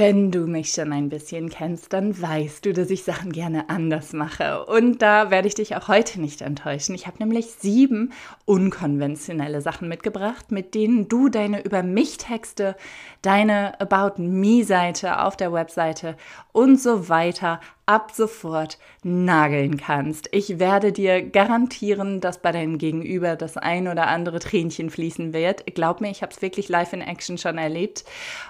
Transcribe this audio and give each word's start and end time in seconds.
Wenn 0.00 0.30
du 0.30 0.46
mich 0.46 0.70
schon 0.70 0.94
ein 0.94 1.10
bisschen 1.10 1.50
kennst, 1.50 1.92
dann 1.92 2.18
weißt 2.18 2.64
du, 2.64 2.72
dass 2.72 2.88
ich 2.88 3.04
Sachen 3.04 3.32
gerne 3.32 3.68
anders 3.68 4.14
mache. 4.14 4.64
Und 4.64 5.02
da 5.02 5.30
werde 5.30 5.46
ich 5.46 5.54
dich 5.54 5.76
auch 5.76 5.88
heute 5.88 6.22
nicht 6.22 6.40
enttäuschen. 6.40 6.94
Ich 6.94 7.06
habe 7.06 7.18
nämlich 7.18 7.48
sieben 7.50 8.14
unkonventionelle 8.46 9.60
Sachen 9.60 9.90
mitgebracht, 9.90 10.52
mit 10.52 10.74
denen 10.74 11.08
du 11.08 11.28
deine 11.28 11.62
Über 11.62 11.82
mich-Texte, 11.82 12.76
deine 13.20 13.78
About 13.78 14.22
Me-Seite 14.22 15.20
auf 15.20 15.36
der 15.36 15.52
Webseite 15.52 16.16
und 16.52 16.80
so 16.80 17.10
weiter 17.10 17.60
ab 17.84 18.12
sofort 18.14 18.78
nageln 19.02 19.76
kannst. 19.76 20.30
Ich 20.32 20.58
werde 20.58 20.92
dir 20.92 21.20
garantieren, 21.20 22.22
dass 22.22 22.40
bei 22.40 22.52
deinem 22.52 22.78
Gegenüber 22.78 23.36
das 23.36 23.58
ein 23.58 23.86
oder 23.86 24.06
andere 24.06 24.38
Tränchen 24.38 24.88
fließen 24.88 25.34
wird. 25.34 25.66
Glaub 25.74 26.00
mir, 26.00 26.10
ich 26.10 26.22
habe 26.22 26.32
es 26.32 26.40
wirklich 26.40 26.70
live 26.70 26.94
in 26.94 27.02
Action 27.02 27.36
schon 27.36 27.58
erlebt. 27.58 28.06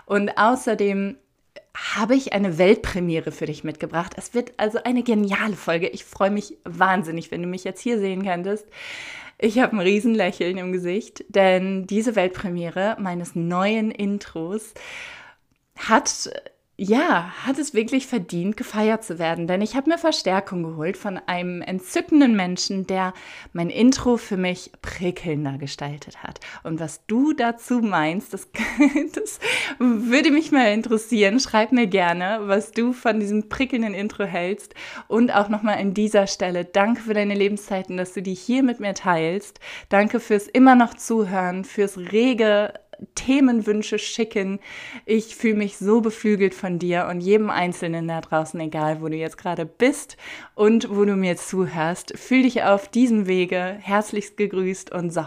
Und 0.07 0.39
außerdem 0.39 1.17
habe 1.75 2.15
ich 2.15 2.33
eine 2.33 2.59
Weltpremiere 2.59 3.33
für 3.33 3.47
dich 3.47 3.65
mitgebracht. 3.65 4.15
Es 4.17 4.35
wird 4.35 4.53
also 4.57 4.83
eine 4.83 5.03
geniale 5.03 5.57
Folge. 5.57 5.89
Ich 5.89 6.05
freue 6.05 6.31
mich 6.31 6.57
wahnsinnig, 6.65 7.31
wenn 7.31 7.43
du 7.43 7.49
mich 7.49 7.65
jetzt 7.65 7.81
hier 7.81 7.99
sehen 7.99 8.25
könntest. 8.25 8.67
Ich 9.39 9.59
habe 9.59 9.77
ein 9.77 9.81
Riesenlächeln 9.81 10.59
im 10.59 10.73
Gesicht, 10.73 11.25
denn 11.29 11.87
diese 11.87 12.17
Weltpremiere 12.17 12.97
meines 12.99 13.35
neuen 13.35 13.91
Intros 13.91 14.75
hat 15.77 16.31
ja, 16.83 17.31
hat 17.45 17.59
es 17.59 17.75
wirklich 17.75 18.07
verdient, 18.07 18.57
gefeiert 18.57 19.05
zu 19.05 19.19
werden. 19.19 19.47
Denn 19.47 19.61
ich 19.61 19.77
habe 19.77 19.91
mir 19.91 19.99
Verstärkung 19.99 20.63
geholt 20.63 20.97
von 20.97 21.19
einem 21.27 21.61
entzückenden 21.61 22.35
Menschen, 22.35 22.87
der 22.87 23.13
mein 23.53 23.69
Intro 23.69 24.17
für 24.17 24.39
mich 24.39 24.73
prickelnder 24.81 25.59
gestaltet 25.59 26.23
hat. 26.23 26.41
Und 26.63 26.81
was 26.81 27.05
du 27.07 27.35
dazu 27.35 27.81
meinst, 27.81 28.33
das, 28.33 28.49
das 29.15 29.41
würde 29.79 30.31
mich 30.31 30.53
mal 30.53 30.73
interessieren. 30.73 31.39
Schreib 31.39 31.73
mir 31.73 31.87
gerne, 31.87 32.39
was 32.45 32.73
du 32.73 32.95
von 32.95 33.21
diesem 33.21 33.51
prickelnden 33.51 33.93
Intro 33.93 34.25
hältst. 34.25 34.75
Und 35.07 35.35
auch 35.35 35.51
nochmal 35.51 35.77
an 35.77 35.93
dieser 35.93 36.27
Stelle, 36.27 36.65
danke 36.65 37.03
für 37.03 37.13
deine 37.13 37.35
Lebenszeiten, 37.35 37.99
dass 37.99 38.15
du 38.15 38.23
die 38.23 38.33
hier 38.33 38.63
mit 38.63 38.81
mir 38.81 38.95
teilst. 38.95 39.61
Danke 39.91 40.19
fürs 40.19 40.49
immer 40.49 40.77
noch 40.77 40.95
Zuhören, 40.95 41.65
fürs 41.65 41.99
rege 41.99 42.73
Themenwünsche 43.15 43.99
schicken. 43.99 44.61
Ich 45.07 45.37
fühle 45.37 45.55
mich 45.55 45.77
so 45.77 46.01
beflügelt 46.01 46.55
von 46.55 46.79
dir 46.79 47.07
und 47.11 47.21
jedem 47.21 47.51
Einzelnen 47.51 48.09
da 48.09 48.21
draußen, 48.21 48.59
egal 48.61 49.01
wo 49.01 49.09
du 49.09 49.17
jetzt 49.17 49.39
gerade 49.39 49.67
bist 49.67 50.17
und 50.55 50.89
wo 50.95 51.05
du 51.05 51.17
mir 51.17 51.37
zuhörst. 51.37 52.19
Fühl 52.19 52.43
dich 52.43 52.63
auf 52.63 52.89
diesem 52.89 53.27
Wege 53.27 53.77
herzlichst 53.81 54.37
gegrüßt 54.37 54.93
und 54.93 55.13
so, 55.13 55.27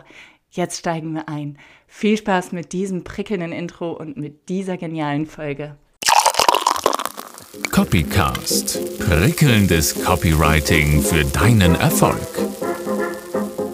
jetzt 0.52 0.80
steigen 0.80 1.14
wir 1.14 1.30
ein. 1.30 1.58
Viel 1.88 2.18
Spaß 2.18 2.52
mit 2.52 2.74
diesem 2.74 3.04
prickelnden 3.04 3.52
Intro 3.52 3.92
und 3.92 4.18
mit 4.18 4.50
dieser 4.50 4.78
genialen 4.78 5.26
Folge. 5.26 5.76
Copycast. 7.72 9.00
Prickelndes 9.00 10.04
Copywriting 10.04 11.02
für 11.02 11.24
deinen 11.24 11.76
Erfolg. 11.76 12.28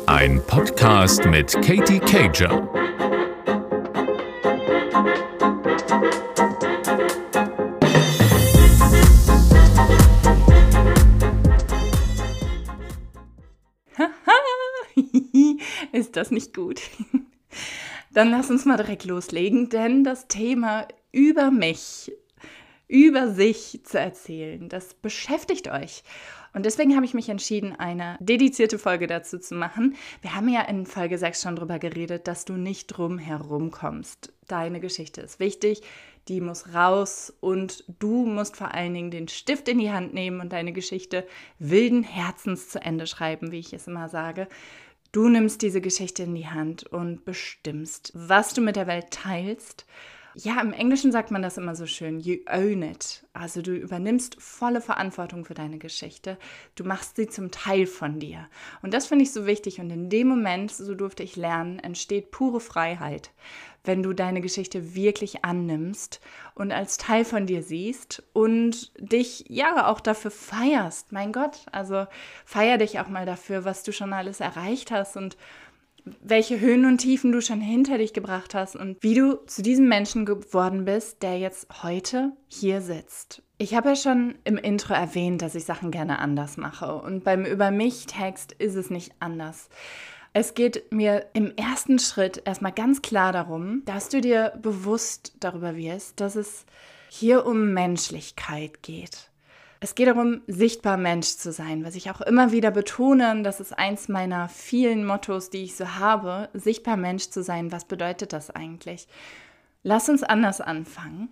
Ein 0.06 0.42
Podcast 0.46 1.24
mit 1.26 1.54
Katie 1.62 2.00
Cager. 2.00 2.69
Das 16.20 16.32
nicht 16.32 16.54
gut? 16.54 16.82
Dann 18.12 18.32
lass 18.32 18.50
uns 18.50 18.66
mal 18.66 18.78
direkt 18.78 19.06
loslegen, 19.06 19.70
denn 19.70 20.04
das 20.04 20.28
Thema 20.28 20.88
über 21.12 21.52
mich, 21.52 22.12
über 22.88 23.32
sich 23.32 23.82
zu 23.84 24.00
erzählen, 24.00 24.68
das 24.68 24.96
beschäftigt 24.96 25.68
euch. 25.68 26.04
Und 26.54 26.66
deswegen 26.66 26.96
habe 26.96 27.06
ich 27.06 27.14
mich 27.14 27.30
entschieden, 27.30 27.76
eine 27.76 28.18
dedizierte 28.20 28.80
Folge 28.80 29.06
dazu 29.06 29.38
zu 29.38 29.54
machen. 29.54 29.96
Wir 30.22 30.36
haben 30.36 30.50
ja 30.50 30.62
in 30.62 30.88
Folge 30.88 31.20
6 31.20 31.44
schon 31.44 31.56
darüber 31.56 31.78
geredet, 31.78 32.28
dass 32.28 32.46
du 32.46 32.54
nicht 32.54 32.88
drum 32.88 33.20
herum 33.20 33.70
kommst. 33.70 34.34
Deine 34.48 34.80
Geschichte 34.80 35.22
ist 35.22 35.40
wichtig, 35.40 35.82
die 36.28 36.42
muss 36.42 36.74
raus 36.74 37.32
und 37.40 37.84
du 38.00 38.26
musst 38.26 38.58
vor 38.58 38.74
allen 38.74 38.96
Dingen 38.96 39.12
den 39.12 39.28
Stift 39.28 39.68
in 39.68 39.78
die 39.78 39.92
Hand 39.92 40.16
nehmen 40.16 40.42
und 40.42 40.52
deine 40.52 40.74
Geschichte 40.74 41.28
wilden 41.60 42.02
Herzens 42.02 42.70
zu 42.70 42.82
Ende 42.82 43.06
schreiben, 43.06 43.52
wie 43.52 43.60
ich 43.60 43.74
es 43.74 43.88
immer 43.88 44.10
sage. 44.10 44.48
Du 45.12 45.28
nimmst 45.28 45.64
diese 45.64 45.82
Geschichte 45.82 46.22
in 46.22 46.36
die 46.36 46.48
Hand 46.48 46.84
und 46.84 47.26
bestimmst, 47.26 48.12
was 48.14 48.54
du 48.54 48.62
mit 48.62 48.76
der 48.76 48.86
Welt 48.86 49.10
teilst. 49.10 49.88
Ja, 50.36 50.62
im 50.62 50.72
Englischen 50.72 51.12
sagt 51.12 51.32
man 51.32 51.42
das 51.42 51.58
immer 51.58 51.76
so 51.76 51.88
schön, 51.88 52.20
you 52.20 52.38
own 52.48 52.84
it. 52.84 53.26
Also 53.34 53.64
du 53.64 53.74
übernimmst 53.76 54.40
volle 54.40 54.82
Verantwortung 54.82 55.46
für 55.46 55.56
deine 55.56 55.80
Geschichte. 55.80 56.38
Du 56.76 56.84
machst 56.84 57.16
sie 57.16 57.28
zum 57.28 57.50
Teil 57.50 57.88
von 57.88 58.20
dir. 58.20 58.48
Und 58.84 58.94
das 58.94 59.08
finde 59.08 59.24
ich 59.24 59.32
so 59.32 59.48
wichtig. 59.48 59.80
Und 59.80 59.90
in 59.90 60.12
dem 60.12 60.28
Moment, 60.28 60.70
so 60.72 60.94
durfte 60.94 61.24
ich 61.24 61.36
lernen, 61.36 61.80
entsteht 61.80 62.30
pure 62.30 62.60
Freiheit 62.60 63.32
wenn 63.84 64.04
du 64.04 64.14
deine 64.14 64.42
Geschichte 64.42 64.96
wirklich 64.96 65.46
annimmst 65.46 66.20
und 66.56 66.72
als 66.72 66.98
Teil 66.98 67.26
von 67.26 67.46
dir 67.46 67.64
siehst 67.64 68.24
und 68.34 68.92
dich 69.00 69.46
ja 69.48 69.88
auch 69.88 70.00
dafür 70.00 70.32
feierst. 70.32 71.12
Mein 71.12 71.32
Gott, 71.32 71.66
also 71.72 72.06
feier 72.46 72.78
dich 72.78 73.00
auch 73.00 73.10
mal 73.10 73.26
dafür, 73.26 73.66
was 73.66 73.84
du 73.84 73.92
schon 73.92 74.14
alles 74.14 74.40
erreicht 74.40 74.92
hast 74.92 75.18
und 75.18 75.38
welche 76.22 76.60
Höhen 76.60 76.86
und 76.86 77.00
Tiefen 77.00 77.32
du 77.32 77.42
schon 77.42 77.62
hinter 77.62 77.98
dich 77.98 78.14
gebracht 78.14 78.56
hast 78.56 78.76
und 78.76 78.98
wie 79.02 79.16
du 79.16 79.36
zu 79.46 79.62
diesem 79.62 79.88
Menschen 79.88 80.26
geworden 80.26 80.86
bist, 80.86 81.22
der 81.24 81.38
jetzt 81.38 81.84
heute 81.84 82.32
hier 82.48 82.82
sitzt. 82.82 83.44
Ich 83.58 83.76
habe 83.76 83.90
ja 83.90 83.96
schon 83.96 84.36
im 84.46 84.58
Intro 84.58 84.94
erwähnt, 84.94 85.42
dass 85.42 85.56
ich 85.56 85.66
Sachen 85.66 85.92
gerne 85.92 86.20
anders 86.20 86.58
mache 86.58 86.96
und 86.96 87.24
beim 87.24 87.46
Über 87.46 87.72
mich 87.72 88.06
Text 88.06 88.54
ist 88.54 88.76
es 88.76 88.90
nicht 88.90 89.14
anders. 89.20 89.70
Es 90.34 90.54
geht 90.54 90.92
mir 90.92 91.26
im 91.34 91.56
ersten 91.56 91.98
Schritt 91.98 92.44
erstmal 92.46 92.72
ganz 92.72 93.02
klar 93.02 93.34
darum, 93.34 93.84
dass 93.86 94.10
du 94.10 94.22
dir 94.22 94.54
bewusst 94.62 95.34
darüber 95.40 95.76
wirst, 95.76 96.20
dass 96.20 96.36
es 96.36 96.66
hier 97.10 97.46
um 97.46 97.74
Menschlichkeit 97.74 98.84
geht. 98.84 99.30
Es 99.82 99.96
geht 99.96 100.08
darum, 100.08 100.42
sichtbar 100.46 100.98
Mensch 100.98 101.38
zu 101.38 101.54
sein, 101.54 101.86
was 101.86 101.96
ich 101.96 102.12
auch 102.12 102.20
immer 102.22 102.52
wieder 102.52 102.70
betone. 102.70 103.42
Das 103.44 103.62
ist 103.62 103.78
eins 103.78 104.10
meiner 104.10 104.50
vielen 104.50 105.06
Mottos, 105.06 105.50
die 105.50 105.64
ich 105.64 105.76
so 105.76 105.96
habe. 105.96 106.50
Sichtbar 106.54 106.98
Mensch 106.98 107.30
zu 107.30 107.42
sein, 107.42 107.72
was 107.72 107.86
bedeutet 107.86 108.34
das 108.34 108.50
eigentlich? 108.52 109.08
Lass 109.82 110.10
uns 110.10 110.22
anders 110.22 110.60
anfangen. 110.60 111.30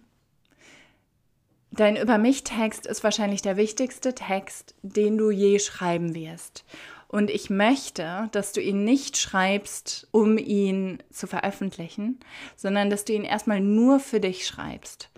Dein 1.72 1.98
Über 1.98 2.18
mich 2.18 2.46
Text 2.46 2.88
ist 2.88 3.04
wahrscheinlich 3.04 3.42
der 3.42 3.58
wichtigste 3.58 4.16
Text, 4.16 4.74
den 4.82 5.18
du 5.18 5.30
je 5.30 5.60
schreiben 5.60 6.16
wirst. 6.16 6.64
Und 7.08 7.30
ich 7.30 7.50
möchte, 7.50 8.28
dass 8.32 8.52
du 8.52 8.62
ihn 8.62 8.84
nicht 8.84 9.18
schreibst, 9.18 10.08
um 10.12 10.38
ihn 10.38 11.02
zu 11.10 11.26
veröffentlichen, 11.26 12.20
sondern 12.56 12.90
dass 12.90 13.06
du 13.06 13.14
ihn 13.14 13.24
erstmal 13.24 13.62
nur 13.62 14.00
für 14.00 14.20
dich 14.20 14.46
schreibst. 14.46 15.10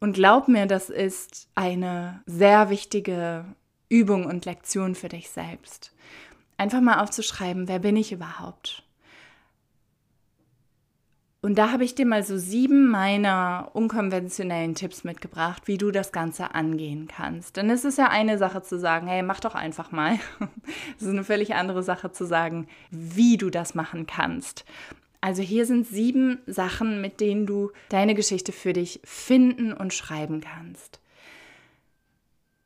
Und 0.00 0.14
glaub 0.14 0.48
mir, 0.48 0.66
das 0.66 0.90
ist 0.90 1.48
eine 1.54 2.22
sehr 2.26 2.70
wichtige 2.70 3.44
Übung 3.88 4.26
und 4.26 4.44
Lektion 4.44 4.94
für 4.94 5.08
dich 5.08 5.30
selbst. 5.30 5.92
Einfach 6.56 6.80
mal 6.80 7.00
aufzuschreiben, 7.00 7.68
wer 7.68 7.78
bin 7.78 7.96
ich 7.96 8.12
überhaupt? 8.12 8.82
Und 11.42 11.56
da 11.56 11.72
habe 11.72 11.84
ich 11.84 11.94
dir 11.94 12.04
mal 12.04 12.22
so 12.22 12.36
sieben 12.36 12.90
meiner 12.90 13.70
unkonventionellen 13.72 14.74
Tipps 14.74 15.04
mitgebracht, 15.04 15.62
wie 15.66 15.78
du 15.78 15.90
das 15.90 16.12
Ganze 16.12 16.54
angehen 16.54 17.08
kannst. 17.08 17.56
Denn 17.56 17.70
es 17.70 17.86
ist 17.86 17.96
ja 17.96 18.08
eine 18.08 18.36
Sache 18.36 18.62
zu 18.62 18.78
sagen, 18.78 19.06
hey, 19.06 19.22
mach 19.22 19.40
doch 19.40 19.54
einfach 19.54 19.90
mal. 19.90 20.18
Es 20.96 21.02
ist 21.02 21.08
eine 21.08 21.24
völlig 21.24 21.54
andere 21.54 21.82
Sache 21.82 22.12
zu 22.12 22.26
sagen, 22.26 22.68
wie 22.90 23.38
du 23.38 23.48
das 23.48 23.74
machen 23.74 24.06
kannst. 24.06 24.66
Also 25.22 25.42
hier 25.42 25.64
sind 25.64 25.86
sieben 25.86 26.40
Sachen, 26.46 27.00
mit 27.00 27.20
denen 27.20 27.46
du 27.46 27.72
deine 27.88 28.14
Geschichte 28.14 28.52
für 28.52 28.74
dich 28.74 29.00
finden 29.04 29.72
und 29.72 29.94
schreiben 29.94 30.42
kannst. 30.42 31.00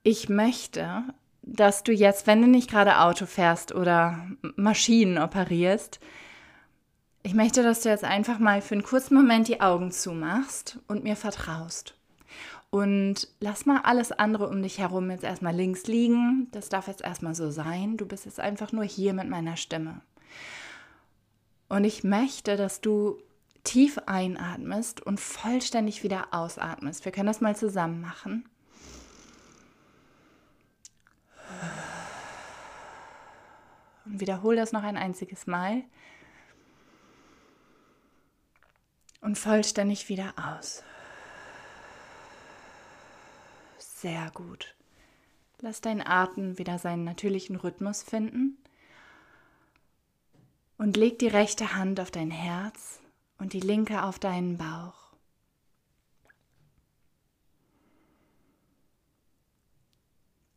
Ich 0.03 0.29
möchte, 0.29 1.05
dass 1.43 1.85
du 1.85 1.93
jetzt, 1.93 2.27
wenn 2.27 2.43
du 2.43 2.49
nicht 2.49 2.71
gerade 2.71 3.01
Auto 3.01 3.27
fährst 3.27 3.73
oder 3.73 4.27
Maschinen 4.57 5.19
operierst, 5.19 6.01
ich 7.25 7.33
möchte, 7.33 7.63
dass 7.63 7.81
du 7.81 7.89
jetzt 7.89 8.05
einfach 8.05 8.39
mal 8.39 8.61
für 8.61 8.75
einen 8.75 8.85
kurzen 8.85 9.15
Moment 9.15 9.49
die 9.49 9.63
Augen 9.63 9.91
zumachst 9.91 10.79
und 10.89 11.05
mir 11.05 11.17
vertraust. 11.17 11.95
Und 12.69 13.29
lass 13.41 13.65
mal 13.65 13.81
alles 13.83 14.13
andere 14.13 14.47
um 14.47 14.63
dich 14.63 14.79
herum 14.79 15.11
jetzt 15.11 15.25
erstmal 15.25 15.55
links 15.55 15.87
liegen. 15.87 16.49
Das 16.53 16.69
darf 16.69 16.87
jetzt 16.87 17.01
erstmal 17.01 17.35
so 17.35 17.51
sein. 17.51 17.97
Du 17.97 18.05
bist 18.05 18.27
jetzt 18.27 18.41
einfach 18.41 18.73
nur 18.73 18.85
hier 18.85 19.15
mit 19.15 19.29
meiner 19.29 19.57
Stimme. 19.57 20.03
Und 21.71 21.85
ich 21.85 22.05
möchte, 22.05 22.59
dass 22.59 22.83
du 22.83 23.17
tief 23.63 23.99
einatmest 24.05 25.01
und 25.01 25.19
vollständig 25.19 26.03
wieder 26.03 26.27
ausatmest. 26.33 27.07
Wir 27.07 27.13
können 27.13 27.29
das 27.29 27.41
mal 27.41 27.57
zusammen 27.57 28.03
machen. 28.03 28.47
Und 34.05 34.21
wiederhole 34.21 34.57
das 34.57 34.73
noch 34.73 34.83
ein 34.83 34.99
einziges 34.99 35.47
Mal 35.47 35.85
und 39.25 39.39
vollständig 39.39 40.11
wieder 40.11 40.35
aus. 40.37 40.83
Sehr 43.79 44.31
gut. 44.35 44.75
Lass 45.61 45.81
deinen 45.81 46.07
Atem 46.07 46.59
wieder 46.59 46.79
seinen 46.79 47.05
natürlichen 47.05 47.57
Rhythmus 47.57 48.03
finden. 48.03 48.59
Und 50.77 50.99
leg 50.99 51.19
die 51.19 51.29
rechte 51.29 51.75
Hand 51.75 52.01
auf 52.01 52.11
dein 52.11 52.31
Herz 52.31 53.01
und 53.39 53.55
die 53.55 53.61
linke 53.61 54.03
auf 54.03 54.19
deinen 54.19 54.59
Bauch. 54.59 55.15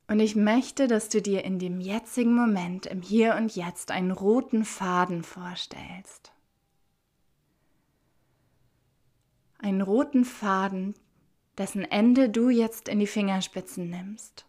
Und 0.09 0.19
ich 0.19 0.35
möchte, 0.35 0.87
dass 0.87 1.07
du 1.07 1.21
dir 1.21 1.45
in 1.45 1.59
dem 1.59 1.79
jetzigen 1.79 2.35
Moment, 2.35 2.85
im 2.85 3.01
Hier 3.01 3.35
und 3.35 3.55
Jetzt, 3.55 3.91
einen 3.91 4.11
roten 4.11 4.65
Faden 4.65 5.23
vorstellst. 5.23 6.33
Einen 9.59 9.81
roten 9.81 10.25
Faden, 10.25 10.95
dessen 11.57 11.83
Ende 11.83 12.29
du 12.29 12.49
jetzt 12.49 12.87
in 12.87 12.99
die 12.99 13.07
Fingerspitzen 13.07 13.89
nimmst. 13.89 14.45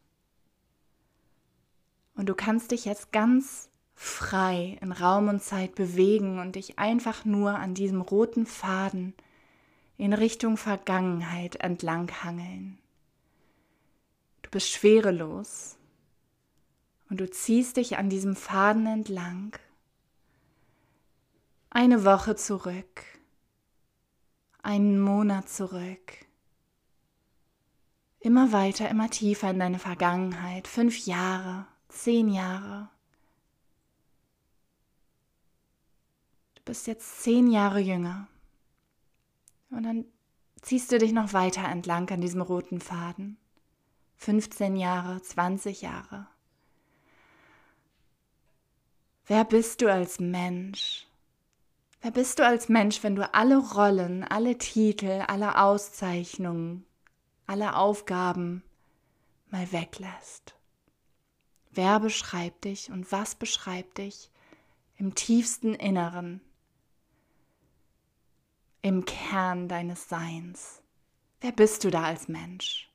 Und 2.14 2.28
du 2.28 2.34
kannst 2.34 2.72
dich 2.72 2.84
jetzt 2.84 3.12
ganz 3.12 3.70
frei 3.94 4.78
in 4.80 4.92
Raum 4.92 5.28
und 5.28 5.42
Zeit 5.42 5.74
bewegen 5.74 6.38
und 6.38 6.56
dich 6.56 6.78
einfach 6.78 7.24
nur 7.24 7.58
an 7.58 7.74
diesem 7.74 8.00
roten 8.00 8.46
Faden 8.46 9.14
in 9.96 10.12
Richtung 10.12 10.56
Vergangenheit 10.56 11.56
entlang 11.56 12.10
hangeln. 12.22 12.78
Du 14.42 14.50
bist 14.50 14.70
schwerelos 14.70 15.76
und 17.10 17.20
du 17.20 17.28
ziehst 17.28 17.76
dich 17.76 17.98
an 17.98 18.08
diesem 18.08 18.36
Faden 18.36 18.86
entlang. 18.86 19.56
Eine 21.70 22.04
Woche 22.04 22.36
zurück, 22.36 23.04
einen 24.68 25.00
Monat 25.00 25.48
zurück, 25.48 26.26
immer 28.20 28.52
weiter, 28.52 28.90
immer 28.90 29.08
tiefer 29.08 29.48
in 29.48 29.58
deine 29.58 29.78
Vergangenheit, 29.78 30.68
fünf 30.68 31.06
Jahre, 31.06 31.66
zehn 31.88 32.28
Jahre. 32.28 32.90
Du 36.54 36.62
bist 36.66 36.86
jetzt 36.86 37.22
zehn 37.22 37.50
Jahre 37.50 37.80
jünger 37.80 38.28
und 39.70 39.84
dann 39.84 40.04
ziehst 40.60 40.92
du 40.92 40.98
dich 40.98 41.12
noch 41.12 41.32
weiter 41.32 41.66
entlang 41.66 42.10
an 42.10 42.20
diesem 42.20 42.42
roten 42.42 42.82
Faden. 42.82 43.38
15 44.16 44.76
Jahre, 44.76 45.22
20 45.22 45.80
Jahre. 45.80 46.26
Wer 49.24 49.44
bist 49.46 49.80
du 49.80 49.90
als 49.90 50.20
Mensch? 50.20 51.07
Wer 52.00 52.12
bist 52.12 52.38
du 52.38 52.46
als 52.46 52.68
Mensch, 52.68 53.02
wenn 53.02 53.16
du 53.16 53.34
alle 53.34 53.58
Rollen, 53.58 54.22
alle 54.22 54.56
Titel, 54.56 55.24
alle 55.26 55.60
Auszeichnungen, 55.60 56.86
alle 57.46 57.74
Aufgaben 57.74 58.62
mal 59.48 59.72
weglässt? 59.72 60.54
Wer 61.72 61.98
beschreibt 61.98 62.64
dich 62.64 62.90
und 62.90 63.10
was 63.10 63.34
beschreibt 63.34 63.98
dich 63.98 64.30
im 64.96 65.14
tiefsten 65.14 65.74
Inneren, 65.74 66.40
im 68.82 69.04
Kern 69.04 69.68
deines 69.68 70.08
Seins? 70.08 70.82
Wer 71.40 71.52
bist 71.52 71.82
du 71.82 71.90
da 71.90 72.04
als 72.04 72.28
Mensch? 72.28 72.88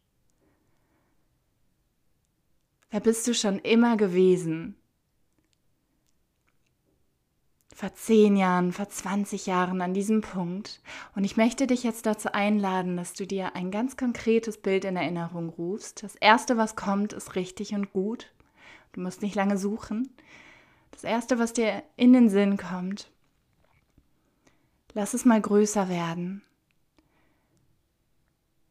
Wer 2.90 3.02
bist 3.02 3.28
du 3.28 3.34
schon 3.34 3.60
immer 3.60 3.98
gewesen? 3.98 4.78
Vor 7.76 7.94
zehn 7.96 8.36
Jahren, 8.36 8.72
vor 8.72 8.88
20 8.88 9.48
Jahren 9.48 9.82
an 9.82 9.94
diesem 9.94 10.22
Punkt. 10.22 10.82
Und 11.16 11.24
ich 11.24 11.38
möchte 11.38 11.66
dich 11.66 11.84
jetzt 11.84 12.06
dazu 12.06 12.32
einladen, 12.32 12.98
dass 12.98 13.14
du 13.14 13.26
dir 13.26 13.56
ein 13.56 13.72
ganz 13.72 13.98
konkretes 13.98 14.58
Bild 14.58 14.86
in 14.86 14.96
Erinnerung 14.96 15.50
rufst. 15.50 16.04
Das 16.04 16.16
Erste, 16.16 16.56
was 16.58 16.76
kommt, 16.76 17.14
ist 17.14 17.36
richtig 17.36 17.74
und 17.74 17.92
gut. 17.92 18.32
Du 18.92 19.02
musst 19.02 19.24
nicht 19.24 19.34
lange 19.34 19.58
suchen. 19.58 20.10
Das 20.92 21.04
Erste, 21.04 21.40
was 21.40 21.54
dir 21.54 21.82
in 21.96 22.14
den 22.14 22.30
Sinn 22.30 22.58
kommt, 22.58 23.10
lass 24.94 25.16
es 25.16 25.26
mal 25.26 25.42
größer 25.42 25.90
werden. 25.90 26.44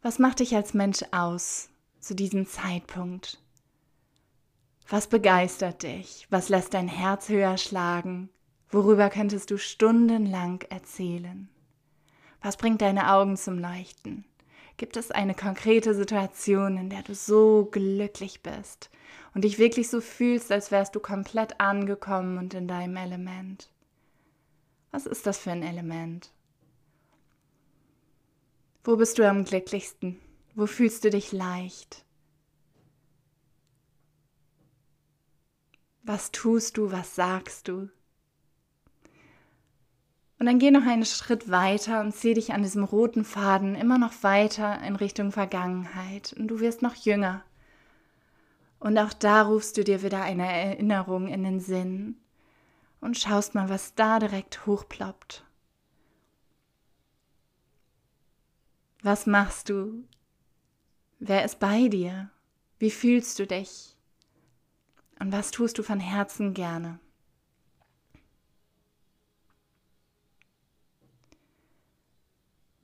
Was 0.01 0.21
macht 0.21 0.39
dich 0.39 0.55
als 0.55 0.75
Mensch 0.75 1.05
aus 1.11 1.69
zu 1.99 2.15
diesem 2.15 2.47
Zeitpunkt? 2.47 3.41
Was 4.89 5.09
begeistert 5.09 5.83
dich? 5.83 6.27
Was 6.31 6.49
lässt 6.49 6.75
dein 6.75 6.89
Herz 6.89 7.29
höher 7.29 7.57
schlagen? 7.57 8.29
Worüber 8.73 9.11
könntest 9.11 9.51
du 9.51 9.59
stundenlang 9.59 10.63
erzählen? 10.71 11.51
Was 12.41 12.57
bringt 12.57 12.81
deine 12.81 13.13
Augen 13.13 13.37
zum 13.37 13.59
Leuchten? 13.59 14.25
Gibt 14.79 14.97
es 14.97 15.11
eine 15.11 15.35
konkrete 15.35 15.95
Situation, 15.95 16.79
in 16.79 16.89
der 16.89 17.03
du 17.03 17.15
so 17.15 17.69
glücklich 17.71 18.43
bist 18.43 18.89
und 19.35 19.45
dich 19.45 19.59
wirklich 19.59 19.91
so 19.91 20.01
fühlst, 20.01 20.51
als 20.51 20.71
wärst 20.71 20.95
du 20.95 21.01
komplett 21.01 21.61
angekommen 21.61 22.39
und 22.39 22.55
in 22.55 22.67
deinem 22.67 22.97
Element? 22.97 23.71
Was 24.91 25.05
ist 25.05 25.27
das 25.27 25.37
für 25.37 25.53
ein 25.53 25.63
Element? 25.63 26.33
Wo 28.85 28.97
bist 28.97 29.19
du 29.19 29.29
am 29.29 29.45
glücklichsten? 29.45 30.19
Wo 30.55 30.67
fühlst 30.67 31.05
du 31.05 31.11
dich 31.11 31.31
leicht? 31.33 32.07
Was 36.03 36.33
tust 36.33 36.79
du? 36.79 36.91
Was 36.91 37.15
sagst 37.15 37.69
du? 37.69 37.91
Und 40.43 40.47
dann 40.47 40.59
geh 40.59 40.73
noch 40.73 40.85
einen 40.85 41.05
Schritt 41.05 41.53
weiter 41.53 42.01
und 42.01 42.17
zieh 42.17 42.35
dich 42.35 42.53
an 42.53 42.65
diesem 42.65 42.83
roten 42.83 43.25
Faden 43.25 43.77
immer 43.77 43.97
noch 43.97 44.25
weiter 44.25 44.83
in 44.83 44.97
Richtung 44.97 45.31
Vergangenheit. 45.31 46.33
Und 46.37 46.49
du 46.49 46.59
wirst 46.59 46.83
noch 46.83 46.97
jünger. 46.97 47.45
Und 48.81 48.99
auch 48.99 49.13
da 49.13 49.43
rufst 49.43 49.77
du 49.77 49.85
dir 49.85 50.03
wieder 50.03 50.21
eine 50.21 50.51
Erinnerung 50.51 51.29
in 51.29 51.45
den 51.45 51.61
Sinn 51.61 52.17
und 53.01 53.17
schaust 53.17 53.55
mal, 53.55 53.69
was 53.69 53.95
da 53.95 54.19
direkt 54.19 54.67
hochploppt. 54.67 55.45
Was 59.01 59.27
machst 59.27 59.69
du? 59.69 60.03
Wer 61.21 61.45
ist 61.45 61.61
bei 61.61 61.87
dir? 61.87 62.31
Wie 62.81 62.91
fühlst 62.91 63.39
du 63.39 63.47
dich? 63.47 63.97
Und 65.21 65.31
was 65.31 65.53
tust 65.53 65.79
du 65.79 65.85
von 65.85 66.01
Herzen 66.01 66.53
gerne? 66.53 66.99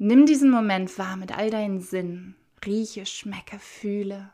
Nimm 0.01 0.27
diesen 0.27 0.51
Moment 0.51 0.97
wahr 0.97 1.17
mit 1.17 1.37
all 1.37 1.51
deinen 1.51 1.81
Sinnen. 1.81 2.37
Rieche, 2.65 3.05
schmecke, 3.05 3.59
fühle. 3.59 4.33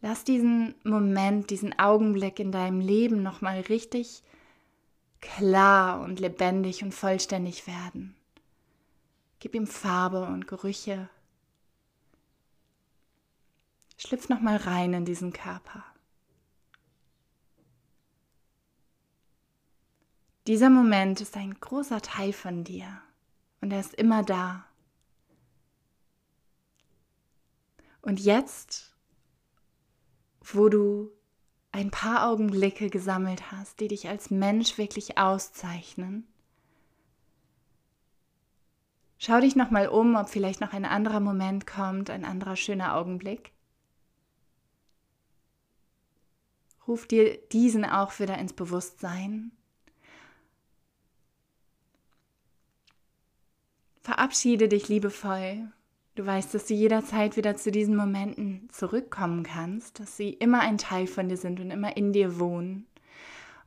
Lass 0.00 0.24
diesen 0.24 0.74
Moment, 0.82 1.50
diesen 1.50 1.78
Augenblick 1.78 2.40
in 2.40 2.50
deinem 2.50 2.80
Leben 2.80 3.22
nochmal 3.22 3.60
richtig 3.60 4.24
klar 5.20 6.00
und 6.00 6.18
lebendig 6.18 6.82
und 6.82 6.92
vollständig 6.92 7.68
werden. 7.68 8.16
Gib 9.38 9.54
ihm 9.54 9.68
Farbe 9.68 10.24
und 10.24 10.48
Gerüche. 10.48 11.08
Schlüpf 13.96 14.28
nochmal 14.28 14.56
rein 14.56 14.94
in 14.94 15.04
diesen 15.04 15.32
Körper. 15.32 15.84
Dieser 20.48 20.70
Moment 20.70 21.20
ist 21.20 21.36
ein 21.36 21.54
großer 21.58 22.02
Teil 22.02 22.32
von 22.32 22.62
dir 22.64 23.00
und 23.60 23.72
er 23.72 23.80
ist 23.80 23.94
immer 23.94 24.22
da. 24.22 24.64
Und 28.02 28.20
jetzt, 28.20 28.94
wo 30.40 30.68
du 30.68 31.10
ein 31.72 31.90
paar 31.90 32.28
Augenblicke 32.28 32.88
gesammelt 32.88 33.50
hast, 33.50 33.80
die 33.80 33.88
dich 33.88 34.08
als 34.08 34.30
Mensch 34.30 34.78
wirklich 34.78 35.18
auszeichnen, 35.18 36.26
schau 39.18 39.40
dich 39.40 39.56
nochmal 39.56 39.88
um, 39.88 40.14
ob 40.14 40.28
vielleicht 40.28 40.60
noch 40.60 40.72
ein 40.72 40.84
anderer 40.84 41.20
Moment 41.20 41.66
kommt, 41.66 42.10
ein 42.10 42.24
anderer 42.24 42.56
schöner 42.56 42.94
Augenblick. 42.94 43.52
Ruf 46.86 47.08
dir 47.08 47.36
diesen 47.48 47.84
auch 47.84 48.18
wieder 48.20 48.38
ins 48.38 48.52
Bewusstsein 48.52 49.50
Verabschiede 54.06 54.68
dich 54.68 54.88
liebevoll. 54.88 55.66
Du 56.14 56.24
weißt, 56.24 56.54
dass 56.54 56.66
du 56.66 56.74
jederzeit 56.74 57.36
wieder 57.36 57.56
zu 57.56 57.72
diesen 57.72 57.96
Momenten 57.96 58.68
zurückkommen 58.70 59.42
kannst, 59.42 59.98
dass 59.98 60.16
sie 60.16 60.30
immer 60.30 60.60
ein 60.60 60.78
Teil 60.78 61.08
von 61.08 61.28
dir 61.28 61.36
sind 61.36 61.58
und 61.58 61.72
immer 61.72 61.96
in 61.96 62.12
dir 62.12 62.38
wohnen. 62.38 62.86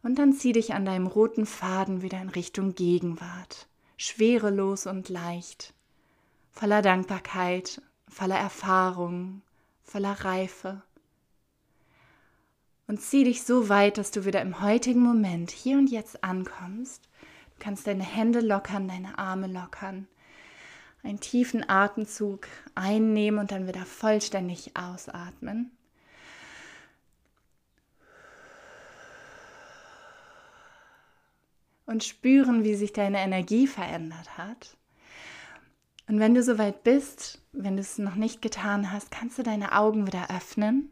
Und 0.02 0.18
dann 0.18 0.32
zieh 0.32 0.54
dich 0.54 0.74
an 0.74 0.86
deinem 0.86 1.08
roten 1.08 1.46
Faden 1.46 2.02
wieder 2.04 2.22
in 2.22 2.30
Richtung 2.30 2.74
Gegenwart, 2.74 3.68
schwerelos 3.98 4.88
und 4.88 5.10
leicht, 5.10 5.74
voller 6.54 6.82
Dankbarkeit, 6.82 7.82
voller 8.08 8.40
Erfahrung, 8.40 9.42
voller 9.84 10.14
Reife. 10.24 10.82
Und 12.88 13.02
zieh 13.02 13.26
dich 13.26 13.44
so 13.44 13.68
weit, 13.68 13.98
dass 13.98 14.12
du 14.12 14.24
wieder 14.24 14.42
im 14.42 14.62
heutigen 14.62 15.02
Moment 15.02 15.52
hier 15.52 15.78
und 15.78 15.92
jetzt 15.92 16.24
ankommst. 16.24 17.10
Du 17.58 17.66
kannst 17.66 17.88
deine 17.88 18.06
Hände 18.06 18.40
lockern, 18.40 18.88
deine 18.88 19.18
Arme 19.18 19.48
lockern 19.48 20.08
einen 21.04 21.20
tiefen 21.20 21.68
Atemzug 21.70 22.48
einnehmen 22.76 23.40
und 23.40 23.52
dann 23.52 23.68
wieder 23.68 23.86
vollständig 23.86 24.76
ausatmen. 24.76 25.72
Und 31.86 32.04
spüren, 32.04 32.64
wie 32.64 32.76
sich 32.76 32.94
deine 32.94 33.20
Energie 33.20 33.66
verändert 33.66 34.38
hat. 34.38 34.78
Und 36.08 36.20
wenn 36.20 36.36
du 36.36 36.44
soweit 36.44 36.84
bist, 36.84 37.42
wenn 37.52 37.76
du 37.76 37.82
es 37.82 37.98
noch 37.98 38.16
nicht 38.16 38.42
getan 38.42 38.92
hast, 38.92 39.12
kannst 39.12 39.38
du 39.38 39.44
deine 39.44 39.74
Augen 39.78 40.06
wieder 40.06 40.30
öffnen 40.30 40.92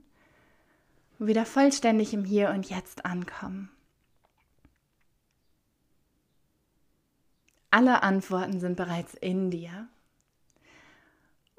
und 1.20 1.28
wieder 1.28 1.46
vollständig 1.46 2.14
im 2.14 2.24
Hier 2.24 2.50
und 2.50 2.70
Jetzt 2.70 3.06
ankommen. 3.06 3.70
Alle 7.70 8.02
Antworten 8.02 8.60
sind 8.60 8.76
bereits 8.76 9.14
in 9.16 9.52
dir. 9.52 9.88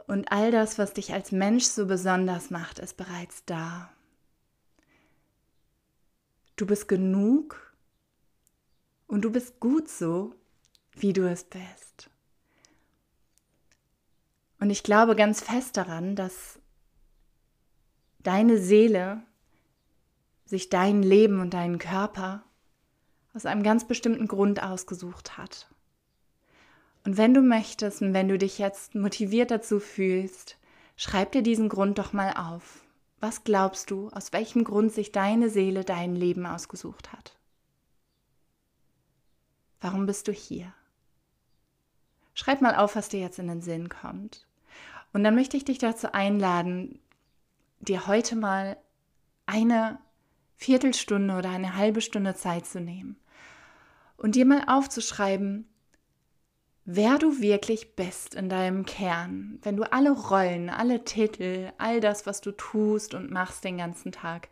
Und 0.08 0.32
all 0.32 0.50
das, 0.50 0.78
was 0.78 0.94
dich 0.94 1.12
als 1.12 1.32
Mensch 1.32 1.66
so 1.66 1.86
besonders 1.86 2.48
macht, 2.48 2.78
ist 2.78 2.96
bereits 2.96 3.44
da. 3.44 3.90
Du 6.56 6.64
bist 6.64 6.88
genug 6.88 7.74
und 9.06 9.20
du 9.20 9.30
bist 9.30 9.60
gut 9.60 9.86
so, 9.88 10.34
wie 10.92 11.12
du 11.12 11.30
es 11.30 11.44
bist. 11.44 12.08
Und 14.58 14.70
ich 14.70 14.82
glaube 14.82 15.14
ganz 15.14 15.42
fest 15.42 15.76
daran, 15.76 16.16
dass 16.16 16.58
deine 18.20 18.56
Seele 18.56 19.22
sich 20.46 20.70
dein 20.70 21.02
Leben 21.02 21.38
und 21.38 21.52
deinen 21.52 21.78
Körper 21.78 22.44
aus 23.34 23.44
einem 23.44 23.62
ganz 23.62 23.86
bestimmten 23.86 24.26
Grund 24.26 24.62
ausgesucht 24.62 25.36
hat. 25.36 25.68
Und 27.08 27.16
wenn 27.16 27.32
du 27.32 27.40
möchtest 27.40 28.02
und 28.02 28.12
wenn 28.12 28.28
du 28.28 28.36
dich 28.36 28.58
jetzt 28.58 28.94
motiviert 28.94 29.50
dazu 29.50 29.80
fühlst, 29.80 30.58
schreib 30.94 31.32
dir 31.32 31.40
diesen 31.40 31.70
Grund 31.70 31.98
doch 31.98 32.12
mal 32.12 32.34
auf. 32.34 32.82
Was 33.18 33.44
glaubst 33.44 33.90
du, 33.90 34.10
aus 34.10 34.34
welchem 34.34 34.62
Grund 34.62 34.92
sich 34.92 35.10
deine 35.10 35.48
Seele 35.48 35.86
dein 35.86 36.14
Leben 36.14 36.44
ausgesucht 36.44 37.10
hat? 37.10 37.34
Warum 39.80 40.04
bist 40.04 40.28
du 40.28 40.32
hier? 40.32 40.74
Schreib 42.34 42.60
mal 42.60 42.74
auf, 42.74 42.94
was 42.94 43.08
dir 43.08 43.20
jetzt 43.20 43.38
in 43.38 43.48
den 43.48 43.62
Sinn 43.62 43.88
kommt. 43.88 44.46
Und 45.14 45.24
dann 45.24 45.34
möchte 45.34 45.56
ich 45.56 45.64
dich 45.64 45.78
dazu 45.78 46.12
einladen, 46.12 47.00
dir 47.80 48.06
heute 48.06 48.36
mal 48.36 48.76
eine 49.46 49.98
Viertelstunde 50.56 51.38
oder 51.38 51.48
eine 51.48 51.74
halbe 51.74 52.02
Stunde 52.02 52.34
Zeit 52.34 52.66
zu 52.66 52.82
nehmen 52.82 53.16
und 54.18 54.34
dir 54.34 54.44
mal 54.44 54.64
aufzuschreiben, 54.66 55.66
wer 56.90 57.18
du 57.18 57.42
wirklich 57.42 57.96
bist 57.96 58.34
in 58.34 58.48
deinem 58.48 58.86
Kern, 58.86 59.58
wenn 59.60 59.76
du 59.76 59.92
alle 59.92 60.10
Rollen, 60.10 60.70
alle 60.70 61.04
Titel, 61.04 61.70
all 61.76 62.00
das, 62.00 62.24
was 62.24 62.40
du 62.40 62.50
tust 62.50 63.12
und 63.12 63.30
machst 63.30 63.62
den 63.62 63.76
ganzen 63.76 64.10
Tag, 64.10 64.48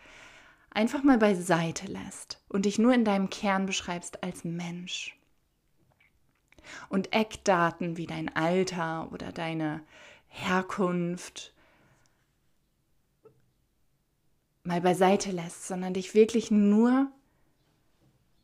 einfach 0.69 1.03
mal 1.03 1.17
beiseite 1.17 1.87
lässt 1.87 2.43
und 2.51 2.67
dich 2.67 2.79
nur 2.79 2.93
in 2.93 3.07
deinem 3.07 3.31
Kern 3.31 3.65
beschreibst 3.65 4.23
als 4.23 4.45
Mensch. 4.45 5.19
Und 6.91 7.15
Eckdaten 7.15 7.97
wie 7.97 8.07
dein 8.07 8.29
Alter 8.37 9.11
oder 9.13 9.33
deine 9.33 9.83
Herkunft 10.29 11.55
mal 14.63 14.83
beiseite 14.83 15.31
lässt, 15.31 15.67
sondern 15.67 15.95
dich 15.95 16.13
wirklich 16.13 16.51
nur 16.51 17.11